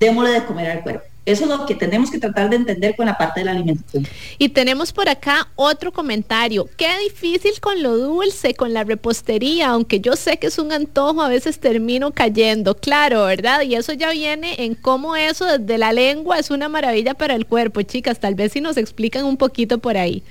[0.00, 1.13] démosle de comer al cuerpo.
[1.26, 4.06] Eso es lo que tenemos que tratar de entender con la parte de la alimentación.
[4.38, 6.68] Y tenemos por acá otro comentario.
[6.76, 11.22] Qué difícil con lo dulce, con la repostería, aunque yo sé que es un antojo,
[11.22, 13.62] a veces termino cayendo, claro, ¿verdad?
[13.62, 17.46] Y eso ya viene en cómo eso desde la lengua es una maravilla para el
[17.46, 18.20] cuerpo, chicas.
[18.20, 20.22] Tal vez si nos explican un poquito por ahí.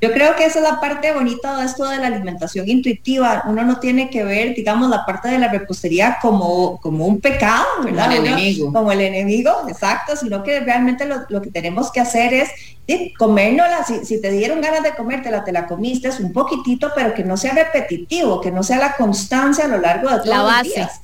[0.00, 3.44] Yo creo que esa es la parte bonita de esto de la alimentación intuitiva.
[3.46, 7.66] Uno no tiene que ver, digamos, la parte de la repostería como, como un pecado,
[7.84, 8.06] ¿verdad?
[8.06, 8.72] Como el enemigo.
[8.72, 12.48] Como el enemigo, exacto, sino que realmente lo, que tenemos que hacer es
[12.88, 13.84] sí, comérnosla.
[13.84, 17.22] Si, si, te dieron ganas de comértela, te la comiste, es un poquitito, pero que
[17.22, 20.64] no sea repetitivo, que no sea la constancia a lo largo de todos la base.
[20.64, 21.00] los días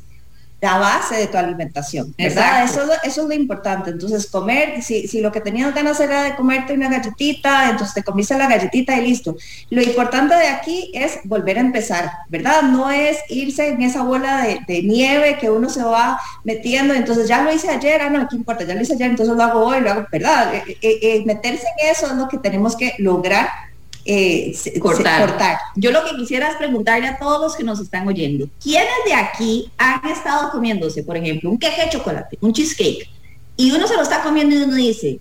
[0.61, 2.65] la base de tu alimentación, ¿verdad?
[2.65, 3.91] Eso, eso es lo importante.
[3.91, 8.03] Entonces, comer, si, si lo que tenías ganas era de comerte una galletita, entonces te
[8.03, 9.37] comiste la galletita y listo.
[9.69, 12.63] Lo importante de aquí es volver a empezar, ¿verdad?
[12.63, 17.43] No es irse en esa bola de, nieve que uno se va metiendo, entonces ya
[17.43, 18.65] lo hice ayer, ah, no, ¿qué importa?
[18.65, 20.55] Ya lo hice ayer, entonces lo hago hoy, lo hago, ¿verdad?
[20.55, 23.49] Eh, eh, eh, meterse en eso es lo que tenemos que lograr
[24.07, 25.59] eh, cortar.
[25.75, 29.15] Yo lo que quisiera es preguntarle a todos los que nos están oyendo, ¿quiénes de
[29.15, 33.09] aquí han estado comiéndose, por ejemplo, un queje de chocolate, un cheesecake,
[33.57, 35.19] y uno se lo está comiendo y uno dice,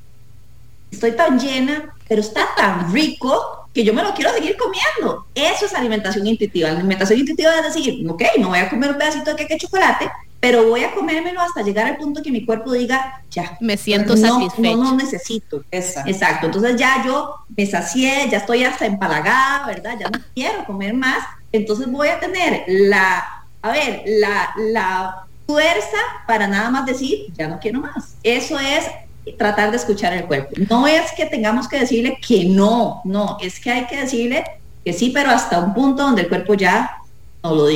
[0.91, 5.25] estoy tan llena, pero está tan rico que yo me lo quiero seguir comiendo.
[5.35, 6.69] Eso es alimentación intuitiva.
[6.69, 9.59] La alimentación intuitiva es decir, ok, no voy a comer un pedacito de queque de
[9.59, 10.09] chocolate,
[10.45, 14.15] pero voy a comérmelo hasta llegar al punto que mi cuerpo diga, ya, me siento
[14.15, 14.77] satisfecho.
[14.77, 15.63] No, no necesito.
[15.71, 16.45] Exacto.
[16.45, 19.95] Entonces ya yo me sacié, ya estoy hasta empalagada, ¿verdad?
[19.99, 21.25] Ya no quiero comer más.
[21.51, 27.47] Entonces voy a tener la, a ver, la, la fuerza para nada más decir, ya
[27.47, 28.13] no quiero más.
[28.21, 28.85] Eso es
[29.39, 30.53] tratar de escuchar el cuerpo.
[30.69, 34.43] No es que tengamos que decirle que no, no, es que hay que decirle
[34.83, 36.97] que sí, pero hasta un punto donde el cuerpo ya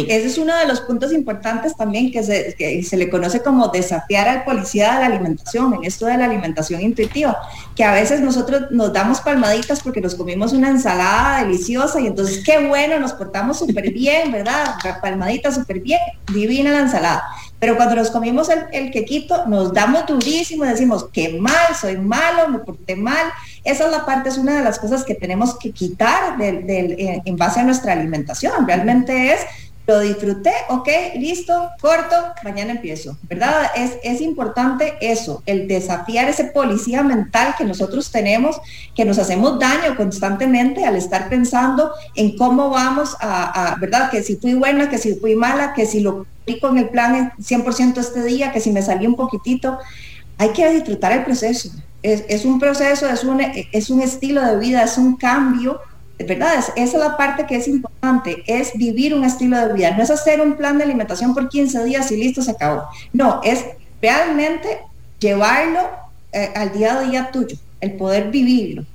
[0.08, 3.68] ese es uno de los puntos importantes también que se, que se, le conoce como
[3.68, 7.38] desafiar al policía de la alimentación, en esto de la alimentación intuitiva,
[7.76, 12.44] que a veces nosotros nos damos palmaditas porque nos comimos una ensalada deliciosa y entonces
[12.44, 14.76] qué bueno, nos portamos súper bien, ¿verdad?
[15.02, 16.00] Palmaditas súper bien,
[16.34, 17.24] divina la ensalada.
[17.60, 22.48] Pero cuando nos comimos el, el, quequito, nos damos durísimo decimos, qué mal, soy malo,
[22.48, 23.32] me porté mal.
[23.64, 26.96] Esa es la parte, es una de las cosas que tenemos que quitar del, del,
[27.26, 28.66] en base a nuestra alimentación.
[28.66, 29.42] Realmente es
[29.90, 33.72] lo disfruté, ok, listo, corto, mañana empiezo, ¿verdad?
[33.76, 38.62] Es, es importante eso, el desafiar ese policía mental que nosotros tenemos,
[38.94, 44.12] que nos hacemos daño constantemente al estar pensando en cómo vamos a, ¿verdad?
[44.12, 46.28] Que si fui buena, que si fui mala, que si lo
[46.62, 49.80] con el plan 100% este día, que si me salí un poquitito,
[50.38, 51.72] hay que disfrutar el proceso.
[52.04, 55.80] Es, es un proceso, es un, es un estilo de vida, es un cambio
[56.28, 56.56] ¿verdad?
[56.58, 60.12] esa es la parte que es importante, es vivir un estilo de vida, no es
[60.12, 62.84] hacer un plan de alimentación por 15 días y listo, se acabó.
[63.14, 63.66] No, es
[64.02, 64.80] realmente
[65.20, 65.80] llevarlo
[66.32, 68.86] eh, al día a día tuyo, el poder vivirlo.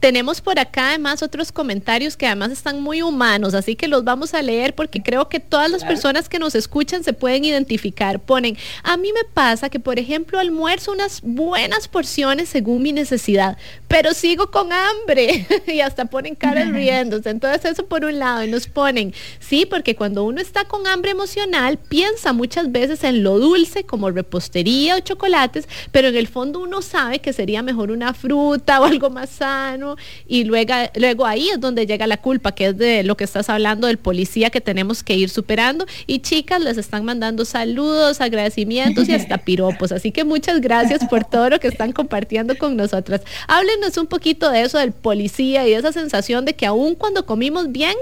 [0.00, 4.34] Tenemos por acá además otros comentarios que además están muy humanos, así que los vamos
[4.34, 8.18] a leer porque creo que todas las personas que nos escuchan se pueden identificar.
[8.18, 13.56] Ponen, a mí me pasa que por ejemplo almuerzo unas buenas porciones según mi necesidad,
[13.90, 17.28] pero sigo con hambre y hasta ponen caras riéndose.
[17.28, 21.10] Entonces eso por un lado y nos ponen, sí, porque cuando uno está con hambre
[21.10, 26.60] emocional piensa muchas veces en lo dulce como repostería o chocolates, pero en el fondo
[26.60, 29.96] uno sabe que sería mejor una fruta o algo más sano
[30.28, 33.50] y luego, luego ahí es donde llega la culpa, que es de lo que estás
[33.50, 35.84] hablando del policía que tenemos que ir superando.
[36.06, 39.90] Y chicas, les están mandando saludos, agradecimientos y hasta piropos.
[39.90, 43.22] Así que muchas gracias por todo lo que están compartiendo con nosotras.
[43.80, 47.72] Háblenos un poquito de eso del policía y esa sensación de que aún cuando comimos
[47.72, 47.94] bien,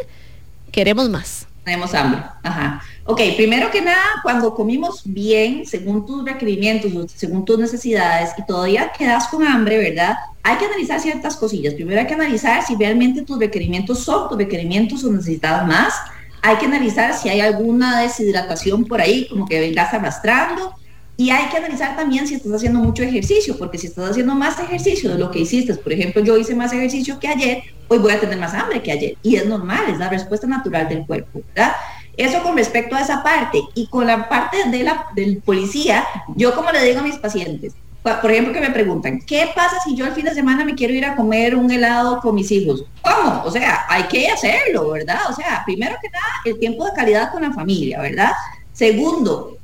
[0.72, 1.46] queremos más.
[1.64, 2.20] Tenemos hambre.
[2.42, 2.82] Ajá.
[3.04, 8.90] Ok, primero que nada, cuando comimos bien, según tus requerimientos, según tus necesidades, y todavía
[8.90, 10.16] quedas con hambre, ¿verdad?
[10.42, 11.74] Hay que analizar ciertas cosillas.
[11.74, 15.94] Primero hay que analizar si realmente tus requerimientos son tus requerimientos o necesitas más.
[16.42, 20.74] Hay que analizar si hay alguna deshidratación por ahí, como que vengas arrastrando.
[21.20, 24.56] Y hay que analizar también si estás haciendo mucho ejercicio, porque si estás haciendo más
[24.60, 28.12] ejercicio de lo que hiciste, por ejemplo, yo hice más ejercicio que ayer, hoy voy
[28.12, 29.16] a tener más hambre que ayer.
[29.24, 31.72] Y es normal, es la respuesta natural del cuerpo, ¿verdad?
[32.16, 33.60] Eso con respecto a esa parte.
[33.74, 37.74] Y con la parte de la, del policía, yo como le digo a mis pacientes,
[38.00, 40.94] por ejemplo, que me preguntan, ¿qué pasa si yo el fin de semana me quiero
[40.94, 42.84] ir a comer un helado con mis hijos?
[43.02, 43.42] ¿Cómo?
[43.44, 45.18] O sea, hay que hacerlo, ¿verdad?
[45.28, 48.30] O sea, primero que nada, el tiempo de calidad con la familia, ¿verdad?
[48.72, 49.57] Segundo,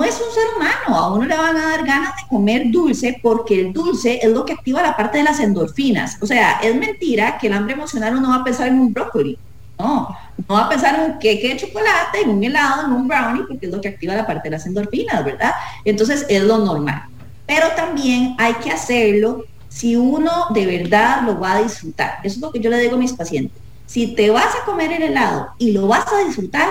[0.00, 3.20] no es un ser humano, a uno le van a dar ganas de comer dulce
[3.22, 6.16] porque el dulce es lo que activa la parte de las endorfinas.
[6.22, 9.38] O sea, es mentira que el hambre emocional uno va a pensar en un brócoli.
[9.78, 10.16] No,
[10.48, 13.42] no va a pensar en un queque de chocolate, en un helado, en un brownie,
[13.46, 15.52] porque es lo que activa la parte de las endorfinas, ¿verdad?
[15.84, 17.02] Entonces es lo normal.
[17.46, 22.20] Pero también hay que hacerlo si uno de verdad lo va a disfrutar.
[22.24, 23.60] Eso es lo que yo le digo a mis pacientes.
[23.84, 26.68] Si te vas a comer el helado y lo vas a disfrutar,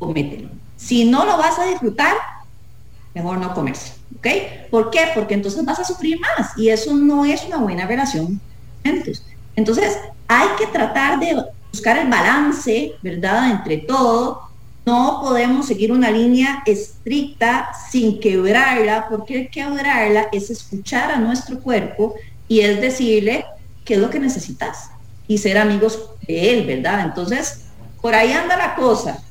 [0.00, 0.48] comételo.
[0.76, 2.14] Si no lo vas a disfrutar,
[3.14, 3.92] mejor no comerse.
[4.18, 4.26] ¿Ok?
[4.70, 5.08] ¿Por qué?
[5.14, 8.40] Porque entonces vas a sufrir más y eso no es una buena relación.
[9.56, 9.98] Entonces,
[10.28, 14.42] hay que tratar de buscar el balance, ¿verdad?, entre todo.
[14.84, 22.14] No podemos seguir una línea estricta sin quebrarla, porque quebrarla es escuchar a nuestro cuerpo
[22.48, 23.46] y es decirle
[23.84, 24.90] qué es lo que necesitas
[25.26, 27.00] y ser amigos de él, ¿verdad?
[27.00, 27.66] Entonces,
[28.02, 29.22] por ahí anda la cosa.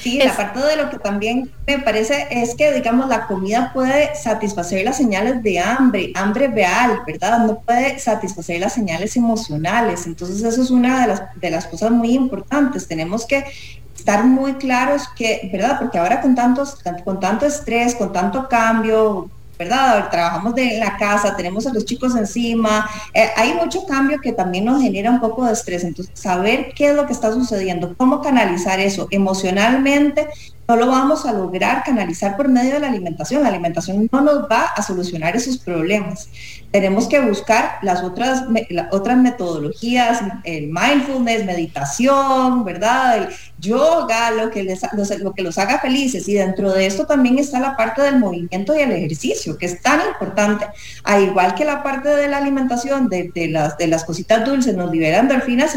[0.00, 4.14] Sí, la parte de lo que también me parece es que, digamos, la comida puede
[4.14, 7.46] satisfacer las señales de hambre, hambre real, ¿verdad?
[7.46, 10.06] No puede satisfacer las señales emocionales.
[10.06, 12.88] Entonces, eso es una de las, de las cosas muy importantes.
[12.88, 13.44] Tenemos que
[13.96, 15.78] estar muy claros que, ¿verdad?
[15.78, 19.30] Porque ahora con, tantos, con tanto estrés, con tanto cambio,
[19.62, 20.10] ¿verdad?
[20.10, 24.64] Trabajamos de la casa, tenemos a los chicos encima, eh, hay mucho cambio que también
[24.64, 28.20] nos genera un poco de estrés, entonces saber qué es lo que está sucediendo, cómo
[28.20, 30.28] canalizar eso emocionalmente,
[30.68, 33.42] no lo vamos a lograr canalizar por medio de la alimentación.
[33.42, 36.28] La alimentación no nos va a solucionar esos problemas.
[36.70, 38.44] Tenemos que buscar las otras,
[38.90, 43.18] otras metodologías, el mindfulness, meditación, ¿verdad?
[43.18, 44.80] El yoga, lo que, les,
[45.18, 46.28] lo que los haga felices.
[46.28, 49.82] Y dentro de esto también está la parte del movimiento y el ejercicio, que es
[49.82, 50.66] tan importante.
[51.04, 54.90] Al igual que la parte de la alimentación, de, las, de las cositas dulces, nos
[54.90, 55.76] liberan endorfinas,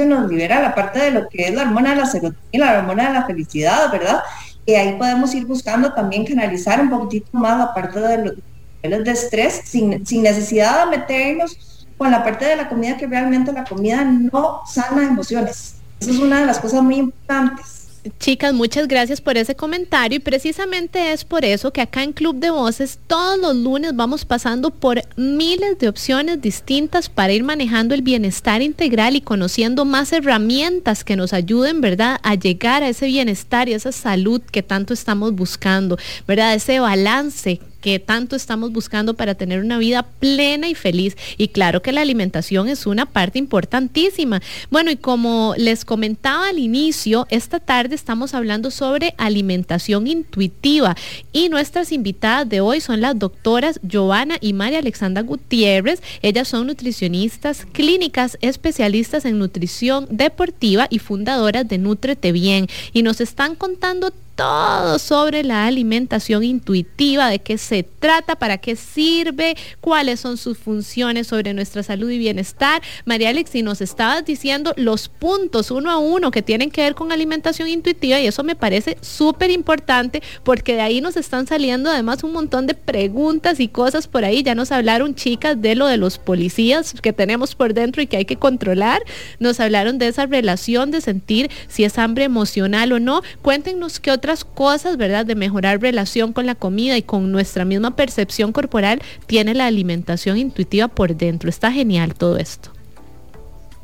[0.00, 3.08] nos libera la parte de lo que es la hormona de la serotonina, la hormona
[3.08, 4.22] de la felicidad, ¿verdad?
[4.64, 8.34] Y ahí podemos ir buscando también canalizar un poquitito más la parte de los
[8.82, 13.06] niveles de estrés sin, sin necesidad de meternos con la parte de la comida que
[13.06, 15.76] realmente la comida no sana emociones.
[16.00, 17.81] Esa es una de las cosas muy importantes.
[18.18, 22.34] Chicas, muchas gracias por ese comentario y precisamente es por eso que acá en Club
[22.34, 27.94] de Voces todos los lunes vamos pasando por miles de opciones distintas para ir manejando
[27.94, 33.06] el bienestar integral y conociendo más herramientas que nos ayuden, ¿verdad?, a llegar a ese
[33.06, 39.12] bienestar y esa salud que tanto estamos buscando, ¿verdad?, ese balance que tanto estamos buscando
[39.12, 41.16] para tener una vida plena y feliz.
[41.36, 44.40] Y claro que la alimentación es una parte importantísima.
[44.70, 50.96] Bueno, y como les comentaba al inicio, esta tarde estamos hablando sobre alimentación intuitiva
[51.32, 56.00] y nuestras invitadas de hoy son las doctoras Giovanna y María Alexandra Gutiérrez.
[56.22, 62.68] Ellas son nutricionistas clínicas, especialistas en nutrición deportiva y fundadoras de Nutrete Bien.
[62.92, 68.76] Y nos están contando todo sobre la alimentación intuitiva, de qué se trata, para qué
[68.76, 72.82] sirve, cuáles son sus funciones sobre nuestra salud y bienestar.
[73.04, 76.94] María Alex, si nos estabas diciendo los puntos uno a uno que tienen que ver
[76.94, 81.90] con alimentación intuitiva y eso me parece súper importante porque de ahí nos están saliendo
[81.90, 84.42] además un montón de preguntas y cosas por ahí.
[84.42, 88.16] Ya nos hablaron chicas de lo de los policías que tenemos por dentro y que
[88.16, 89.02] hay que controlar.
[89.38, 93.22] Nos hablaron de esa relación de sentir si es hambre emocional o no.
[93.42, 95.26] Cuéntenos qué otras cosas, ¿verdad?
[95.26, 100.38] De mejorar relación con la comida y con nuestra misma percepción corporal tiene la alimentación
[100.38, 101.48] intuitiva por dentro.
[101.48, 102.70] Está genial todo esto.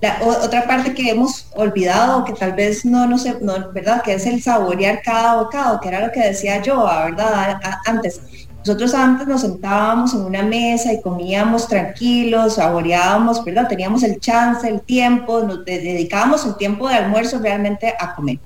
[0.01, 3.37] La, otra parte que hemos olvidado, que tal vez no, no sé,
[3.75, 4.03] ¿verdad?
[4.03, 7.61] Que es el saborear cada bocado, que era lo que decía yo, ¿verdad?
[7.87, 8.21] antes.
[8.61, 13.67] Nosotros antes nos sentábamos en una mesa y comíamos tranquilos, saboreábamos, ¿verdad?
[13.69, 18.39] Teníamos el chance, el tiempo, nos dedicábamos el tiempo de almuerzo realmente a comer.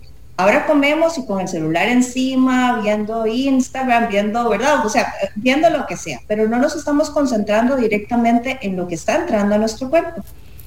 [0.42, 4.84] Ahora comemos y con el celular encima, viendo Instagram, viendo, ¿verdad?
[4.84, 8.96] O sea, viendo lo que sea, pero no nos estamos concentrando directamente en lo que
[8.96, 10.24] está entrando a nuestro cuerpo.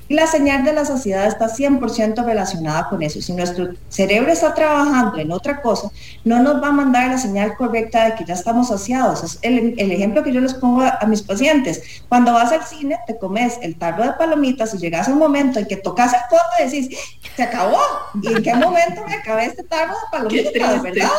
[0.08, 3.22] Y la señal de la saciedad está 100% relacionada con eso.
[3.22, 5.90] Si nuestro cerebro está trabajando en otra cosa,
[6.24, 9.24] no nos va a mandar la señal correcta de que ya estamos saciados.
[9.24, 12.04] Es el, ejemplo que yo les pongo a, mis pacientes.
[12.08, 15.58] Cuando vas al cine, te comes el tarro de palomitas y llegas a un momento
[15.58, 17.00] en que tocas el fondo y decís,
[17.36, 17.80] se acabó.
[18.22, 21.10] ¿Y en qué momento me acabé este tarro de palomitas, verdad?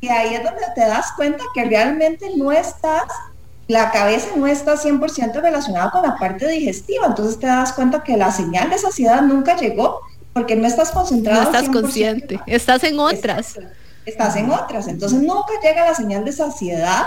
[0.00, 3.04] Y ahí es donde te das cuenta que realmente no estás
[3.68, 8.16] la cabeza no está 100% relacionada con la parte digestiva, entonces te das cuenta que
[8.16, 10.00] la señal de saciedad nunca llegó
[10.32, 11.42] porque no estás concentrado.
[11.42, 13.58] No estás consciente, estás en otras.
[14.06, 17.04] estás en otras, entonces nunca llega la señal de saciedad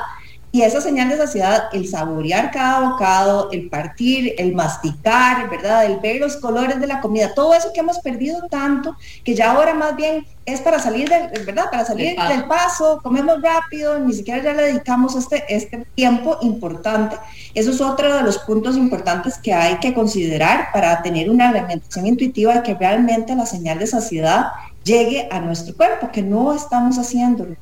[0.54, 5.86] y esa señal de saciedad, el saborear cada bocado, el partir, el masticar, ¿verdad?
[5.86, 9.52] El ver los colores de la comida, todo eso que hemos perdido tanto, que ya
[9.52, 11.72] ahora más bien es para salir del, ¿verdad?
[11.72, 17.16] Para salir del paso, comemos rápido, ni siquiera ya le dedicamos este, este tiempo importante.
[17.54, 22.08] Eso es otro de los puntos importantes que hay que considerar para tener una alimentación
[22.08, 24.47] intuitiva que realmente la señal de saciedad
[24.84, 27.56] llegue a nuestro cuerpo, que no estamos haciéndolo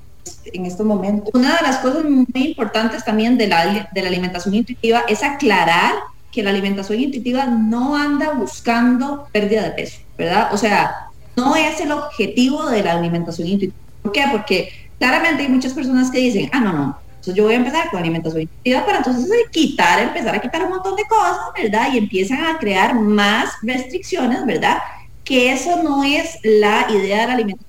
[0.46, 1.30] en estos momentos.
[1.34, 5.94] Una de las cosas muy importantes también de la, de la alimentación intuitiva es aclarar
[6.32, 10.50] que la alimentación intuitiva no anda buscando pérdida de peso, ¿verdad?
[10.54, 13.80] O sea, no es el objetivo de la alimentación intuitiva.
[14.02, 14.26] ¿Por qué?
[14.32, 17.90] Porque claramente hay muchas personas que dicen, ah, no, no, entonces yo voy a empezar
[17.90, 21.90] con alimentación intuitiva para entonces quitar, empezar a quitar un montón de cosas, ¿verdad?
[21.94, 24.78] Y empiezan a crear más restricciones, ¿verdad?
[25.26, 27.69] Que eso no es la idea de la alimentación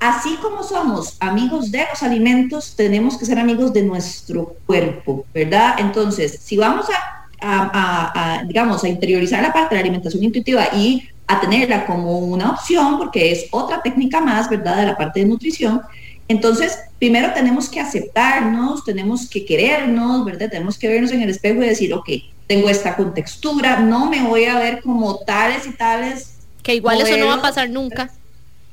[0.00, 5.76] así como somos amigos de los alimentos, tenemos que ser amigos de nuestro cuerpo, ¿verdad?
[5.78, 6.86] Entonces, si vamos
[7.42, 12.50] a, digamos, a interiorizar la parte de la alimentación intuitiva y a tenerla como una
[12.50, 15.82] opción, porque es otra técnica más, ¿verdad?, de la parte de nutrición,
[16.28, 20.48] entonces, primero tenemos que aceptarnos, tenemos que querernos, ¿verdad?
[20.48, 22.08] Tenemos que vernos en el espejo y decir, ok,
[22.46, 26.36] tengo esta contextura, no me voy a ver como tales y tales.
[26.62, 28.10] Que igual eso no va a pasar nunca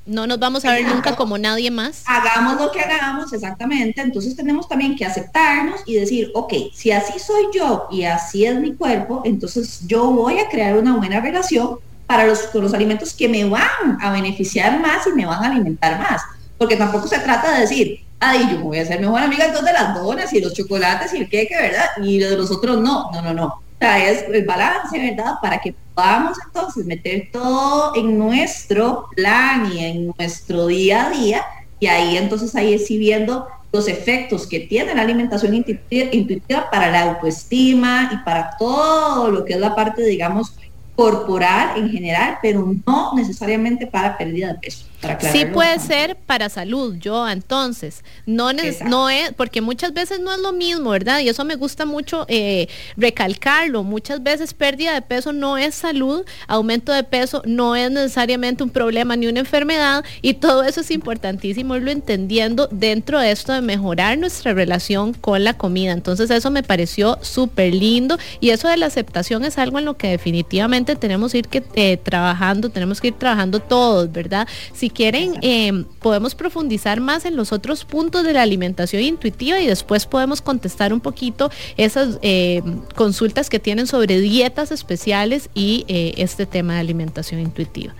[0.08, 2.04] no nos vamos a ver nunca como nadie más.
[2.06, 4.02] Hagamos lo que hagamos, exactamente.
[4.02, 8.60] Entonces tenemos también que aceptarnos y decir, ok, si así soy yo y así es
[8.60, 13.14] mi cuerpo, entonces yo voy a crear una buena relación para los, con los alimentos
[13.14, 16.22] que me van a beneficiar más y me van a alimentar más.
[16.58, 19.74] Porque tampoco se trata de decir, ay, yo voy a ser mejor amiga entonces de
[19.74, 21.86] las donas y los chocolates y el queque, ¿verdad?
[22.02, 25.36] Y de los otros no, no, no, no es el balance, ¿verdad?
[25.42, 31.46] Para que podamos entonces meter todo en nuestro plan y en nuestro día a día
[31.80, 37.04] y ahí entonces ahí sí viendo los efectos que tiene la alimentación intuitiva para la
[37.04, 40.56] autoestima y para todo lo que es la parte, digamos,
[40.96, 44.86] corporal en general, pero no necesariamente para pérdida de peso.
[45.32, 48.52] Sí puede ser para salud, yo entonces, no,
[48.86, 51.20] no es, porque muchas veces no es lo mismo, ¿verdad?
[51.20, 56.26] Y eso me gusta mucho eh, recalcarlo, muchas veces pérdida de peso no es salud,
[56.48, 60.90] aumento de peso no es necesariamente un problema ni una enfermedad y todo eso es
[60.90, 65.92] importantísimo irlo entendiendo dentro de esto de mejorar nuestra relación con la comida.
[65.92, 69.96] Entonces eso me pareció súper lindo y eso de la aceptación es algo en lo
[69.96, 74.48] que definitivamente tenemos que ir que, eh, trabajando, tenemos que ir trabajando todos, ¿verdad?
[74.74, 79.68] Si quieren, eh, podemos profundizar más en los otros puntos de la alimentación intuitiva y
[79.68, 82.62] después podemos contestar un poquito esas eh,
[82.96, 87.94] consultas que tienen sobre dietas especiales y eh, este tema de alimentación intuitiva.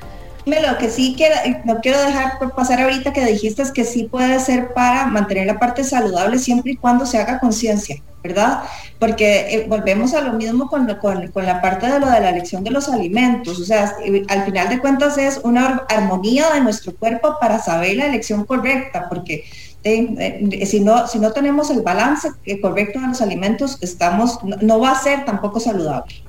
[0.48, 1.36] Lo que sí quiero,
[1.66, 5.60] no quiero dejar pasar ahorita que dijiste es que sí puede ser para mantener la
[5.60, 8.62] parte saludable siempre y cuando se haga conciencia, ¿verdad?
[8.98, 12.64] Porque eh, volvemos a lo mismo con, con, la parte de lo de la elección
[12.64, 13.60] de los alimentos.
[13.60, 13.94] O sea,
[14.30, 19.10] al final de cuentas es una armonía de nuestro cuerpo para saber la elección correcta,
[19.10, 19.44] porque
[19.84, 22.30] eh, si, no, si no tenemos el balance
[22.62, 26.27] correcto de los alimentos, estamos, no va a ser tampoco saludable.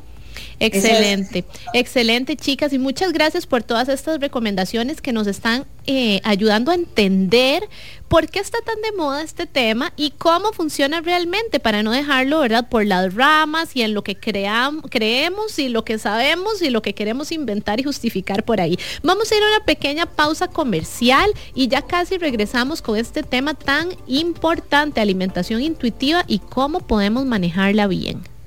[0.60, 6.72] Excelente, excelente chicas y muchas gracias por todas estas recomendaciones que nos están eh, ayudando
[6.72, 7.62] a entender
[8.08, 12.40] por qué está tan de moda este tema y cómo funciona realmente para no dejarlo,
[12.40, 12.68] ¿verdad?
[12.68, 16.82] Por las ramas y en lo que creamos, creemos y lo que sabemos y lo
[16.82, 18.78] que queremos inventar y justificar por ahí.
[19.02, 23.54] Vamos a ir a una pequeña pausa comercial y ya casi regresamos con este tema
[23.54, 28.37] tan importante, alimentación intuitiva y cómo podemos manejarla bien.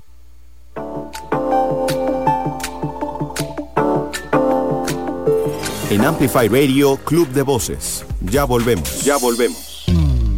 [5.92, 8.06] En Amplify Radio, Club de Voces.
[8.22, 9.84] Ya volvemos, ya volvemos.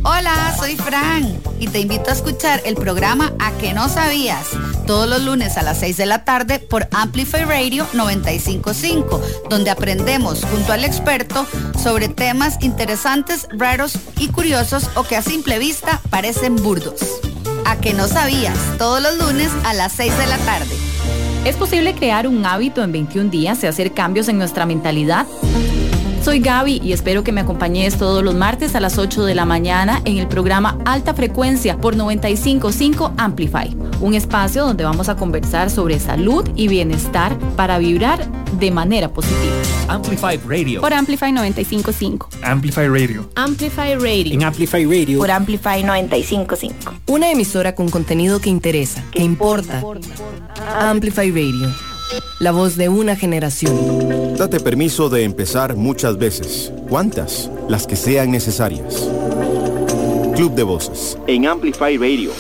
[0.04, 4.48] Hola, soy Fran y te invito a escuchar el programa A que no sabías
[4.88, 10.44] todos los lunes a las 6 de la tarde por Amplify Radio 955, donde aprendemos
[10.44, 11.46] junto al experto
[11.78, 17.00] sobre temas interesantes, raros y curiosos o que a simple vista parecen burdos.
[17.66, 20.76] A que no sabías todos los lunes a las 6 de la tarde.
[21.46, 25.28] ¿Es posible crear un hábito en 21 días y hacer cambios en nuestra mentalidad?
[26.24, 29.44] Soy Gaby y espero que me acompañes todos los martes a las 8 de la
[29.44, 35.70] mañana en el programa Alta Frecuencia por 955 Amplify, un espacio donde vamos a conversar
[35.70, 38.26] sobre salud y bienestar para vibrar
[38.58, 39.52] de manera positiva.
[39.90, 40.80] Amplify Radio.
[40.80, 42.30] Por Amplify 955.
[42.42, 43.30] Amplify Radio.
[43.36, 44.34] Amplify Radio.
[44.34, 45.20] En Amplify Radio.
[45.20, 46.94] Por Amplify 955.
[47.08, 49.84] Una emisora con contenido que interesa, que importa.
[50.80, 51.93] Amplify Radio.
[52.40, 54.36] La voz de una generación.
[54.38, 56.72] Date permiso de empezar muchas veces.
[56.90, 57.50] ¿Cuántas?
[57.70, 59.10] Las que sean necesarias.
[60.36, 61.18] Club de Voces.
[61.28, 62.32] En Amplify Radio.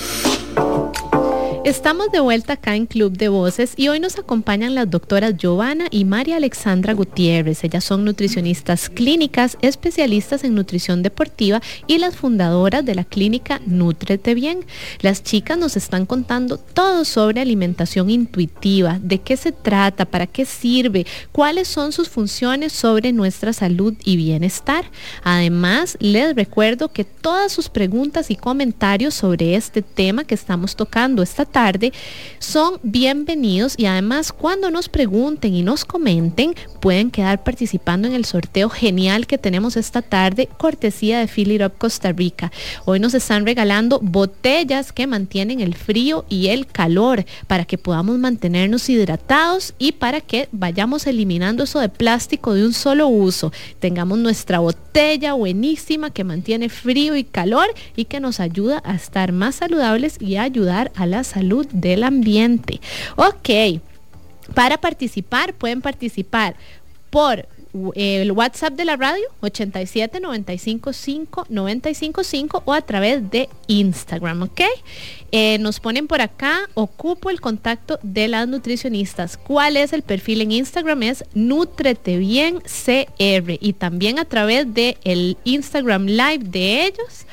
[1.65, 5.85] Estamos de vuelta acá en Club de Voces y hoy nos acompañan las doctoras Giovanna
[5.91, 7.63] y María Alexandra Gutiérrez.
[7.63, 14.35] Ellas son nutricionistas clínicas, especialistas en nutrición deportiva y las fundadoras de la clínica Nutrete
[14.35, 14.65] Bien.
[14.99, 20.43] Las chicas nos están contando todo sobre alimentación intuitiva, de qué se trata, para qué
[20.43, 24.83] sirve, cuáles son sus funciones sobre nuestra salud y bienestar.
[25.23, 31.23] Además, les recuerdo que todas sus preguntas y comentarios sobre este tema que estamos tocando
[31.23, 31.93] esta tarde
[32.39, 38.25] son bienvenidos y además cuando nos pregunten y nos comenten pueden quedar participando en el
[38.25, 42.51] sorteo genial que tenemos esta tarde, cortesía de Fill It Costa Rica.
[42.85, 48.17] Hoy nos están regalando botellas que mantienen el frío y el calor para que podamos
[48.17, 53.53] mantenernos hidratados y para que vayamos eliminando eso de plástico de un solo uso.
[53.79, 59.31] Tengamos nuestra botella buenísima que mantiene frío y calor y que nos ayuda a estar
[59.31, 62.81] más saludables y a ayudar a la salud del ambiente.
[63.15, 63.81] Ok,
[64.53, 66.55] para participar pueden participar
[67.09, 67.47] por
[67.95, 74.43] el WhatsApp de la radio 87 95 5 95 5 o a través de Instagram,
[74.43, 74.61] ¿ok?
[75.31, 79.37] Eh, nos ponen por acá, ocupo el contacto de las nutricionistas.
[79.37, 81.01] ¿Cuál es el perfil en Instagram?
[81.01, 87.25] Es Nutrete Bien CR y también a través de el Instagram Live de ellos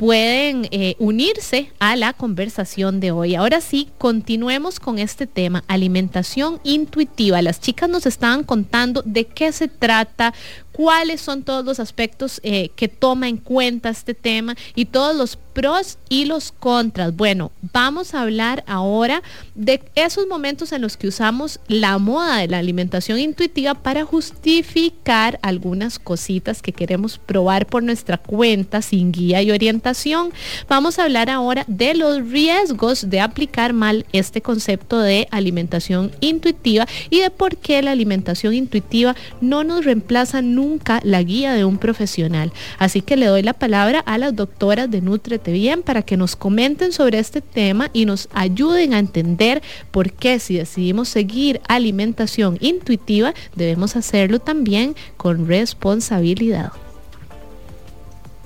[0.00, 3.34] pueden eh, unirse a la conversación de hoy.
[3.34, 7.42] Ahora sí, continuemos con este tema, alimentación intuitiva.
[7.42, 10.32] Las chicas nos estaban contando de qué se trata,
[10.72, 15.36] cuáles son todos los aspectos eh, que toma en cuenta este tema y todos los
[15.52, 17.14] pros y los contras.
[17.14, 19.22] Bueno, vamos a hablar ahora
[19.54, 25.38] de esos momentos en los que usamos la moda de la alimentación intuitiva para justificar
[25.42, 30.32] algunas cositas que queremos probar por nuestra cuenta sin guía y orientación.
[30.68, 36.86] Vamos a hablar ahora de los riesgos de aplicar mal este concepto de alimentación intuitiva
[37.10, 41.78] y de por qué la alimentación intuitiva no nos reemplaza nunca la guía de un
[41.78, 42.52] profesional.
[42.78, 45.00] Así que le doy la palabra a las doctoras de
[45.44, 50.38] Bien para que nos comenten sobre este tema y nos ayuden a entender por qué
[50.38, 56.72] si decidimos seguir alimentación intuitiva debemos hacerlo también con responsabilidad.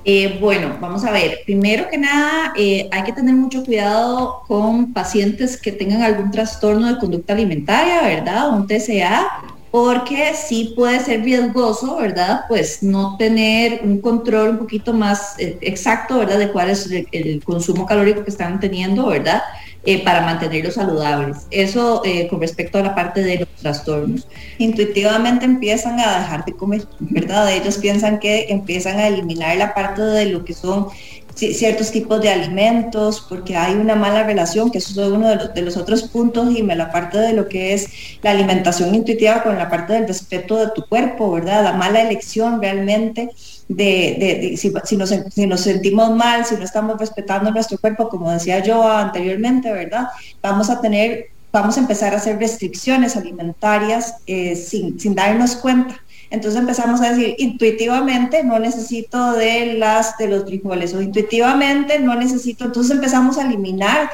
[0.07, 1.39] Eh, bueno, vamos a ver.
[1.47, 6.87] Primero que nada, eh, hay que tener mucho cuidado con pacientes que tengan algún trastorno
[6.93, 8.51] de conducta alimentaria, ¿verdad?
[8.51, 9.27] Un TCA,
[9.75, 12.43] porque sí puede ser riesgoso, ¿verdad?
[12.47, 16.39] Pues no tener un control un poquito más eh, exacto, ¿verdad?
[16.39, 19.43] De cuál es el, consumo calórico que están teniendo, ¿verdad?
[20.05, 21.47] para mantenerlos saludables.
[21.51, 24.29] Eso con respecto a la parte de los trastornos.
[24.59, 27.53] Intuitivamente empiezan a dejar de comer, ¿verdad?
[27.53, 30.87] Ellos piensan que empiezan a eliminar la parte de lo que son
[31.35, 35.55] ciertos tipos de alimentos, porque hay una mala relación, que eso es uno de los,
[35.55, 37.89] de los otros puntos, y me la parte de lo que es
[38.23, 41.65] la alimentación intuitiva con la parte del respeto de tu cuerpo, ¿verdad?
[41.65, 43.31] La mala elección realmente
[43.69, 48.61] de, si, nos, si, nos, sentimos mal, si no estamos respetando nuestro cuerpo, como decía
[48.61, 50.09] yo anteriormente, ¿verdad?
[50.43, 56.01] Vamos a tener, vamos a empezar a hacer restricciones alimentarias eh, sin, sin darnos cuenta.
[56.35, 62.15] Entonces empezamos a decir, intuitivamente no necesito de las de los frijoles o intuitivamente no
[62.15, 64.11] necesito, entonces empezamos a eliminar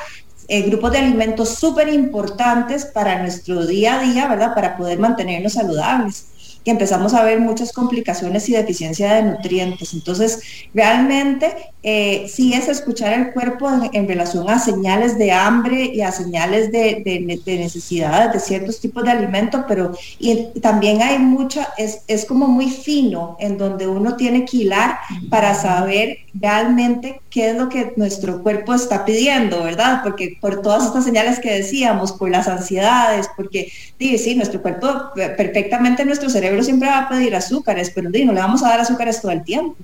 [0.48, 4.54] eh, grupos de alimentos súper importantes para nuestro día a día, ¿verdad?
[4.54, 6.29] Para poder mantenernos saludables
[6.64, 9.94] y empezamos a ver muchas complicaciones y deficiencia de nutrientes.
[9.94, 10.40] Entonces,
[10.74, 16.12] realmente eh, sí es escuchar el cuerpo en, relación a señales de hambre y a
[16.12, 22.02] señales de, de, necesidades de ciertos tipos de alimentos, pero y también hay mucha, es,
[22.06, 24.98] es como muy fino en donde uno tiene que hilar
[25.30, 30.00] para saber realmente qué es lo que nuestro cuerpo está pidiendo, ¿verdad?
[30.02, 35.12] Porque por todas estas señales que decíamos, por las ansiedades, porque sí, sí, nuestro cuerpo
[35.14, 39.20] perfectamente, nuestro cerebro siempre va a pedir azúcares, pero no le vamos a dar azúcares
[39.20, 39.76] todo el tiempo.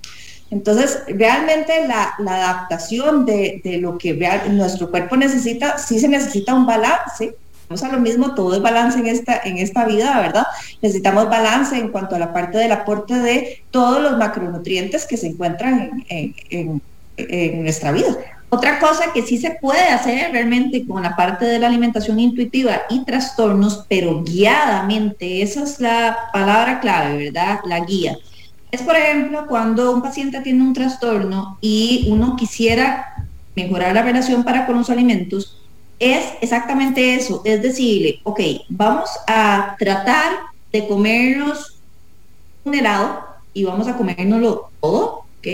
[0.50, 4.14] Entonces, realmente la, adaptación de, lo que
[4.50, 7.36] nuestro cuerpo necesita, sí se necesita un balance.
[7.68, 10.46] Vamos a lo mismo, todo es balance en esta, en esta vida, ¿verdad?
[10.82, 15.26] Necesitamos balance en cuanto a la parte del aporte de todos los macronutrientes que se
[15.26, 16.80] encuentran en,
[17.16, 18.35] en nuestra vida.
[18.48, 22.82] Otra cosa que sí se puede hacer realmente con la parte de la alimentación intuitiva
[22.88, 27.60] y trastornos, pero guiadamente, esa es la palabra clave, ¿verdad?
[27.66, 28.16] La guía
[28.70, 34.44] es, por ejemplo, cuando un paciente tiene un trastorno y uno quisiera mejorar la relación
[34.44, 35.56] para con los alimentos,
[35.98, 40.32] es exactamente eso, es decirle, ok, vamos a tratar
[40.72, 41.78] de comernos
[42.64, 43.24] un helado
[43.54, 45.48] y vamos a comérnoslo todo, ¿ok?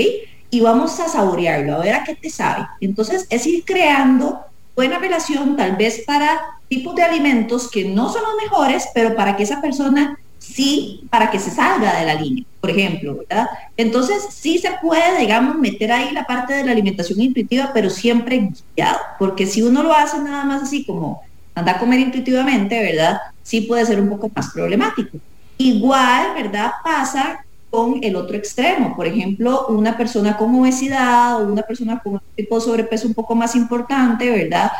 [0.52, 2.68] Y vamos a saborearlo, a ver a qué te sabe.
[2.80, 4.40] Entonces, es ir creando
[4.76, 9.36] buena relación tal vez para tipos de alimentos que no son los mejores, pero para
[9.36, 13.48] que esa persona sí, para que se salga de la línea por ejemplo, ¿verdad?
[13.76, 18.50] Entonces, sí se puede, digamos, meter ahí la parte de la alimentación intuitiva, pero siempre
[18.76, 21.22] guiado, porque si uno lo hace nada más así como
[21.56, 23.18] anda a comer intuitivamente, ¿verdad?
[23.42, 25.18] Sí puede ser un poco más problemático.
[25.58, 26.70] Igual, ¿verdad?
[26.84, 32.12] Pasa con el otro extremo, por ejemplo, una persona con obesidad o una persona con
[32.12, 34.70] un tipo sobrepeso un poco más importante, ¿verdad?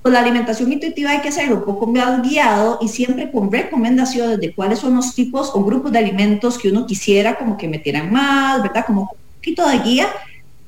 [0.00, 4.40] Pues la alimentación intuitiva hay que hacerlo un poco más guiado y siempre con recomendaciones
[4.40, 8.10] de cuáles son los tipos o grupos de alimentos que uno quisiera como que metieran
[8.10, 8.86] más, ¿verdad?
[8.86, 10.08] Como un poquito de guía,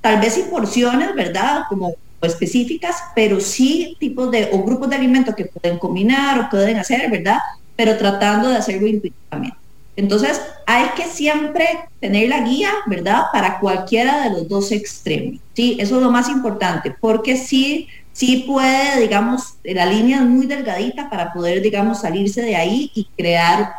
[0.02, 1.62] tal vez sin porciones, ¿verdad?
[1.70, 6.76] Como específicas, pero sí tipos de o grupos de alimentos que pueden combinar o pueden
[6.76, 7.38] hacer, ¿verdad?
[7.74, 9.59] Pero tratando de hacerlo intuitivamente.
[10.00, 11.66] Entonces, hay que siempre
[12.00, 13.24] tener la guía, ¿verdad?
[13.32, 15.40] Para cualquiera de los dos extremos.
[15.54, 20.46] Sí, eso es lo más importante, porque si sí puede, digamos, la línea es muy
[20.46, 23.72] delgadita para poder, digamos, salirse de ahí y crear,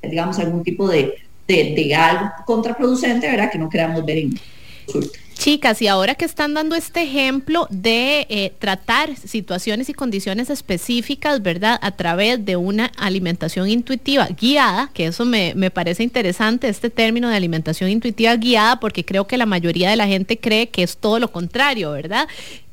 [0.00, 1.14] digamos, algún tipo de,
[1.48, 3.50] de, algo contraproducente, ¿verdad?
[3.50, 4.40] Que no queramos ver en
[5.34, 11.42] Chicas, y ahora que están dando este ejemplo de eh, tratar situaciones y condiciones específicas,
[11.42, 11.78] ¿verdad?
[11.82, 17.28] A través de una alimentación intuitiva guiada, que eso me, me, parece interesante, este término
[17.28, 20.96] de alimentación intuitiva guiada, porque creo que la mayoría de la gente cree que es
[20.96, 22.26] todo lo contrario, ¿verdad?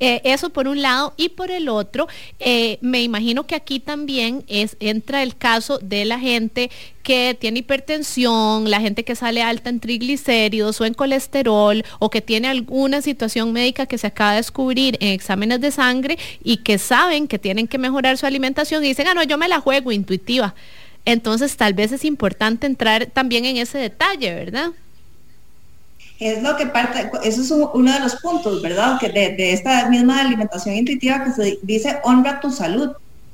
[0.04, 1.14] Eh, eso por un lado.
[1.16, 2.08] Y por el otro,
[2.40, 6.72] eh, me imagino que aquí también es, entra el caso de la gente
[7.04, 12.22] que tiene hipertensión, la gente que sale alta en triglicéridos o en colesterol o que
[12.22, 16.80] tiene alguna situación médica que se acaba de descubrir en exámenes de sangre y que
[16.80, 19.92] saben que tienen que mejorar su alimentación y dicen, ah, no, yo me la juego
[19.92, 20.56] intuitiva.
[21.06, 24.72] Entonces tal vez es importante entrar también en ese detalle, ¿verdad?
[26.22, 29.00] Es lo que parte, eso es uno de los puntos, ¿verdad?
[29.00, 32.92] Que de, esta misma alimentación intuitiva que se dice honra tu salud.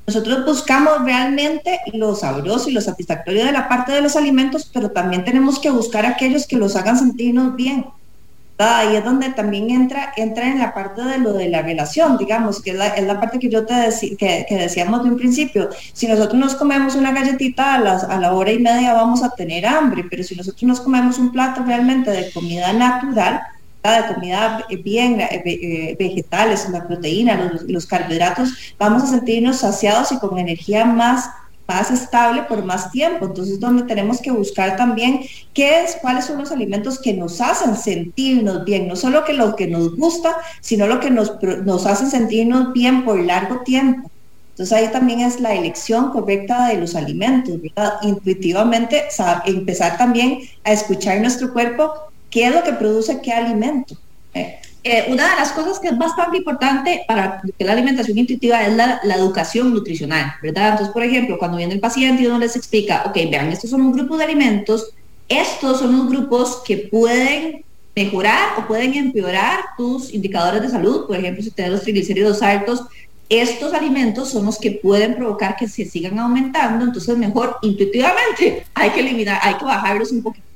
[0.08, 4.90] Nosotros buscamos realmente lo sabroso y lo satisfactorio de la parte de los alimentos, pero
[4.90, 7.86] también tenemos que buscar aquellos que los hagan sentirnos bien.
[8.60, 12.60] Ahí es donde también entra, entra en la parte de lo de la relación, digamos,
[12.62, 15.70] que es la, es la parte que yo te decía, que, decíamos de un principio.
[15.94, 19.30] Si nosotros nos comemos una galletita a, las, a la hora y media vamos a
[19.30, 23.42] tener hambre, pero si nosotros nos comemos un plato realmente de comida natural,
[23.84, 30.12] de comida bien, eh, eh, vegetales, la proteína, los, los carbohidratos, vamos a sentirnos saciados
[30.12, 31.30] y con energía más
[31.68, 33.26] más estable por más tiempo.
[33.26, 35.22] Entonces, donde tenemos que buscar también
[35.54, 39.56] qué es, cuáles son los alimentos que nos hacen sentirnos bien, no solo que lo
[39.56, 41.34] que nos gusta, sino lo que nos,
[41.66, 44.10] nos hace sentirnos bien por largo tiempo.
[44.52, 47.94] Entonces ahí también es la elección correcta de los alimentos, ¿verdad?
[48.02, 49.04] Intuitivamente
[49.46, 51.94] empezar también a escuchar nuestro cuerpo,
[52.32, 53.96] qué es lo que produce qué alimento.
[54.34, 54.60] ¿eh?
[54.90, 59.02] Eh, una de las cosas que es bastante importante para la alimentación intuitiva es la,
[59.18, 60.70] educación nutricional, ¿verdad?
[60.70, 63.82] Entonces, por ejemplo, cuando viene el paciente y uno les explica, ok, vean, estos son
[63.82, 64.92] un grupo de alimentos,
[65.28, 67.66] estos son los grupos que pueden
[67.98, 72.84] mejorar o pueden empeorar tus indicadores de salud, por ejemplo, si tienes los triglicéridos altos,
[73.28, 78.92] estos alimentos son los que pueden provocar que se sigan aumentando, entonces mejor intuitivamente hay
[78.92, 80.48] que eliminar, hay que bajarlos un poquito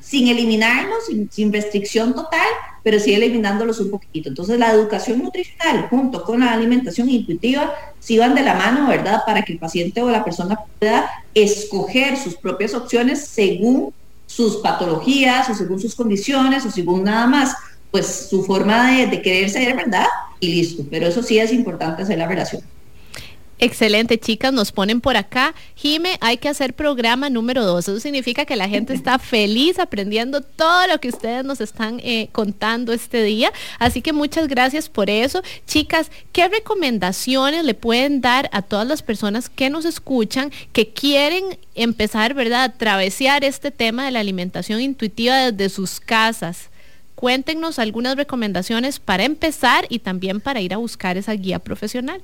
[0.00, 2.48] sin eliminarlos, sin, restricción total,
[2.82, 4.28] pero sí eliminándolos un poquito.
[4.28, 9.22] Entonces la educación nutricional junto con la alimentación intuitiva sí van de la mano, ¿verdad?
[9.24, 13.92] Para que el paciente o la persona pueda escoger sus propias opciones según
[14.26, 17.54] sus patologías o según sus condiciones o según nada más,
[17.90, 20.06] pues su forma de, de querer ¿verdad?
[20.40, 20.84] Y listo.
[20.90, 22.62] Pero eso sí es importante hacer la relación.
[23.64, 25.54] Excelente, chicas, nos ponen por acá.
[25.76, 27.86] Jime, hay que hacer programa número dos.
[27.86, 32.28] Eso significa que la gente está feliz aprendiendo todo lo que ustedes nos están eh,
[32.32, 33.52] contando este día.
[33.78, 35.42] Así que muchas gracias por eso.
[35.64, 41.56] Chicas, ¿qué recomendaciones le pueden dar a todas las personas que nos escuchan, que quieren
[41.76, 46.68] empezar, ¿verdad?, a travesear este tema de la alimentación intuitiva desde sus casas.
[47.14, 52.22] Cuéntenos algunas recomendaciones para empezar y también para ir a buscar esa guía profesional.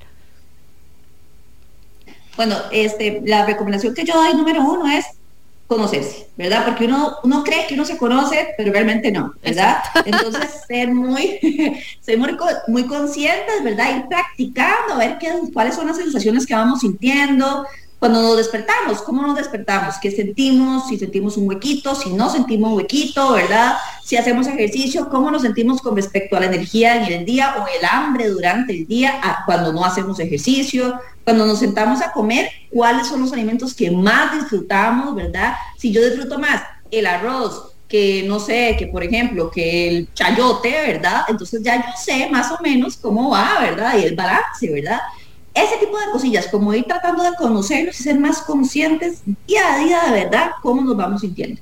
[2.39, 5.05] Bueno, este, la recomendación que yo doy número uno es
[5.67, 6.63] conocerse, ¿verdad?
[6.63, 9.79] Porque uno, uno cree que uno se conoce, pero realmente no, ¿verdad?
[10.05, 11.37] Entonces, ser muy,
[11.99, 12.37] ser muy,
[12.69, 13.93] muy conscientes, ¿verdad?
[13.93, 17.65] Ir practicando, a ver qué, cuáles son las sensaciones que vamos sintiendo,
[17.99, 19.95] cuando nos despertamos, ¿cómo nos despertamos?
[20.01, 20.87] ¿Qué sentimos?
[20.87, 23.75] Si sentimos un huequito, si no sentimos un huequito, ¿verdad?
[24.05, 27.67] Si hacemos ejercicio, ¿cómo nos sentimos con respecto a la energía en el día o
[27.67, 30.97] el hambre durante el día cuando no hacemos ejercicio?
[31.25, 35.55] Cuando nos sentamos a comer, ¿cuáles son los alimentos que más disfrutamos, ¿verdad?
[35.77, 40.71] Si yo disfruto más el arroz, que no sé, que por ejemplo, que el chayote,
[40.71, 41.23] ¿verdad?
[41.27, 43.97] Entonces ya yo sé más o menos cómo va, ¿verdad?
[43.97, 45.01] Y el balance, ¿verdad?
[45.63, 49.77] Ese tipo de cosillas, como ir tratando de conocernos y ser más conscientes día a
[49.79, 51.61] día de verdad cómo nos vamos sintiendo.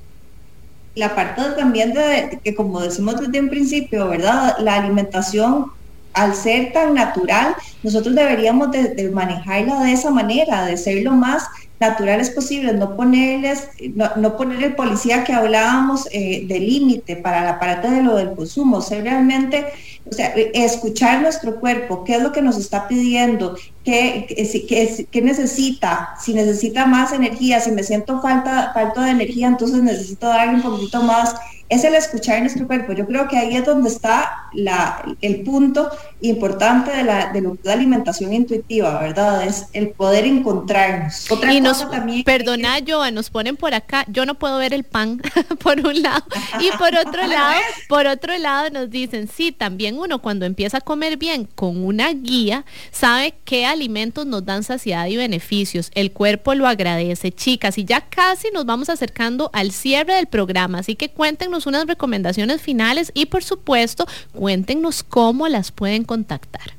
[0.94, 4.56] La parte también de que, como decimos desde un principio, ¿verdad?
[4.58, 5.66] La alimentación,
[6.12, 11.44] al ser tan natural, nosotros deberíamos de, manejarla de esa manera, de ser lo más
[11.80, 17.60] naturales posibles, no ponerles, no, poner el policía que hablábamos eh, de límite para la
[17.60, 19.66] parte de lo del consumo, ser realmente
[20.10, 25.22] o sea, escuchar nuestro cuerpo, qué es lo que nos está pidiendo, qué, qué, qué,
[25.22, 30.54] necesita, si necesita más energía, si me siento falta, falta de energía, entonces necesito darle
[30.54, 31.34] un poquito más
[31.68, 32.92] es el escuchar nuestro cuerpo.
[32.92, 35.90] Yo creo que ahí es donde está la, el punto
[36.20, 39.46] importante de la, de, la alimentación intuitiva, ¿verdad?
[39.46, 41.30] Es el poder encontrarnos.
[41.30, 42.24] Otra y nos, también.
[42.24, 45.20] Perdona, Joa, nos ponen por acá, yo no puedo ver el pan,
[45.62, 46.24] por un lado.
[46.60, 50.80] Y por otro lado, por otro lado nos dicen, sí, también uno cuando empieza a
[50.80, 55.90] comer bien con una guía, sabe qué alimentos nos dan saciedad y beneficios.
[55.94, 57.30] El cuerpo lo agradece.
[57.32, 61.86] Chicas, y ya casi nos vamos acercando al cierre del programa, así que cuéntenos unas
[61.86, 66.78] recomendaciones finales y por supuesto cuéntenos cómo las pueden contactar.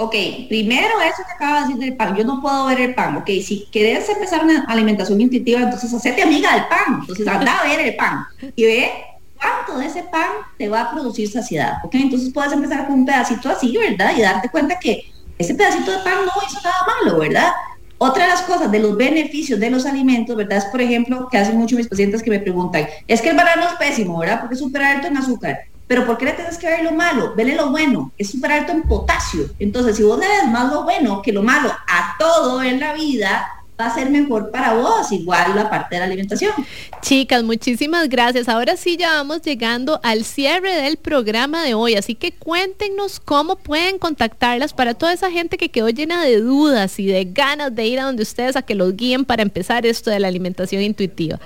[0.00, 0.14] Ok,
[0.48, 3.26] primero eso que acaba de decir del pan, yo no puedo ver el pan, ok,
[3.42, 7.80] si quieres empezar una alimentación intuitiva, entonces hacete amiga del pan, entonces anda a ver
[7.80, 8.24] el pan
[8.54, 8.92] y ve
[9.36, 13.06] cuánto de ese pan te va a producir saciedad, ok, entonces puedes empezar con un
[13.06, 14.12] pedacito así, ¿verdad?
[14.16, 17.50] Y darte cuenta que ese pedacito de pan no hizo nada malo, ¿verdad?
[17.98, 20.58] Otra de las cosas, de los beneficios de los alimentos, ¿verdad?
[20.58, 23.64] Es, por ejemplo, que hacen mucho mis pacientes que me preguntan, es que el banano
[23.64, 24.40] es pésimo, ¿verdad?
[24.40, 25.60] Porque es súper alto en azúcar.
[25.88, 27.34] Pero ¿por qué le tienes que ver lo malo?
[27.34, 29.46] Vele lo bueno, es súper alto en potasio.
[29.58, 32.92] Entonces, si vos le ves más lo bueno que lo malo a todo en la
[32.92, 33.48] vida,
[33.80, 36.52] va a ser mejor para vos, igual la parte de la alimentación.
[37.00, 38.48] Chicas, muchísimas gracias.
[38.48, 43.56] Ahora sí ya vamos llegando al cierre del programa de hoy, así que cuéntenos cómo
[43.56, 47.86] pueden contactarlas para toda esa gente que quedó llena de dudas y de ganas de
[47.86, 51.38] ir a donde ustedes a que los guíen para empezar esto de la alimentación intuitiva.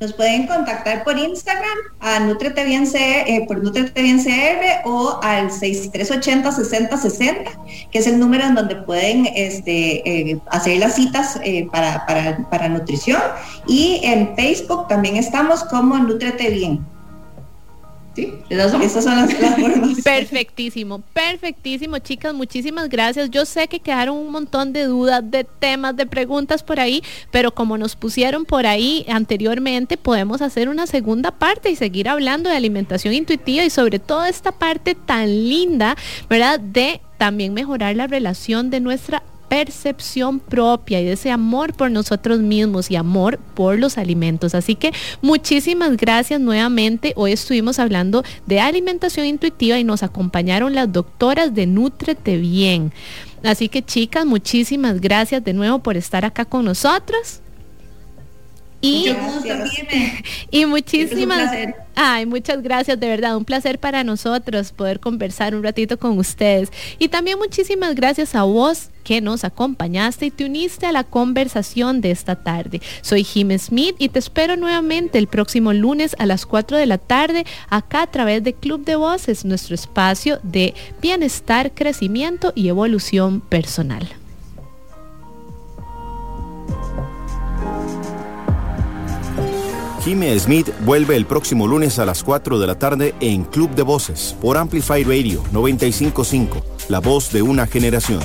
[0.00, 5.50] Nos pueden contactar por Instagram a Nutrete Bien eh, por Nutrete Bien CR o al
[5.50, 12.04] 6380-6060, que es el número en donde pueden este, eh, hacer las citas eh, para,
[12.06, 13.20] para, para nutrición.
[13.68, 16.93] Y en Facebook también estamos como Nutrete Bien.
[18.14, 20.00] Sí, esas son, las, formas.
[20.02, 23.30] Perfectísimo, perfectísimo, chicas, muchísimas gracias.
[23.30, 27.02] Yo sé que quedaron un montón de dudas, de temas, de preguntas por ahí,
[27.32, 32.48] pero como nos pusieron por ahí anteriormente, podemos hacer una segunda parte y seguir hablando
[32.48, 35.96] de alimentación intuitiva y sobre todo esta parte tan linda,
[36.28, 36.60] ¿verdad?
[36.60, 42.40] De también mejorar la relación de nuestra percepción propia y de ese amor por nosotros
[42.40, 44.54] mismos y amor por los alimentos.
[44.54, 44.92] Así que
[45.22, 47.12] muchísimas gracias nuevamente.
[47.16, 52.92] Hoy estuvimos hablando de alimentación intuitiva y nos acompañaron las doctoras de Nutrete Bien.
[53.44, 57.40] Así que chicas, muchísimas gracias de nuevo por estar acá con nosotros.
[58.84, 59.16] Y,
[60.50, 61.50] y muchísimas,
[61.94, 66.70] ay, muchas gracias, de verdad, un placer para nosotros poder conversar un ratito con ustedes.
[66.98, 72.02] Y también muchísimas gracias a vos que nos acompañaste y te uniste a la conversación
[72.02, 72.82] de esta tarde.
[73.00, 76.98] Soy Jim Smith y te espero nuevamente el próximo lunes a las 4 de la
[76.98, 83.40] tarde acá a través de Club de Voces, nuestro espacio de bienestar, crecimiento y evolución
[83.40, 84.06] personal.
[90.04, 93.80] Jimmy Smith vuelve el próximo lunes a las 4 de la tarde en Club de
[93.80, 98.20] Voces por Amplify Radio 955, la voz de una generación.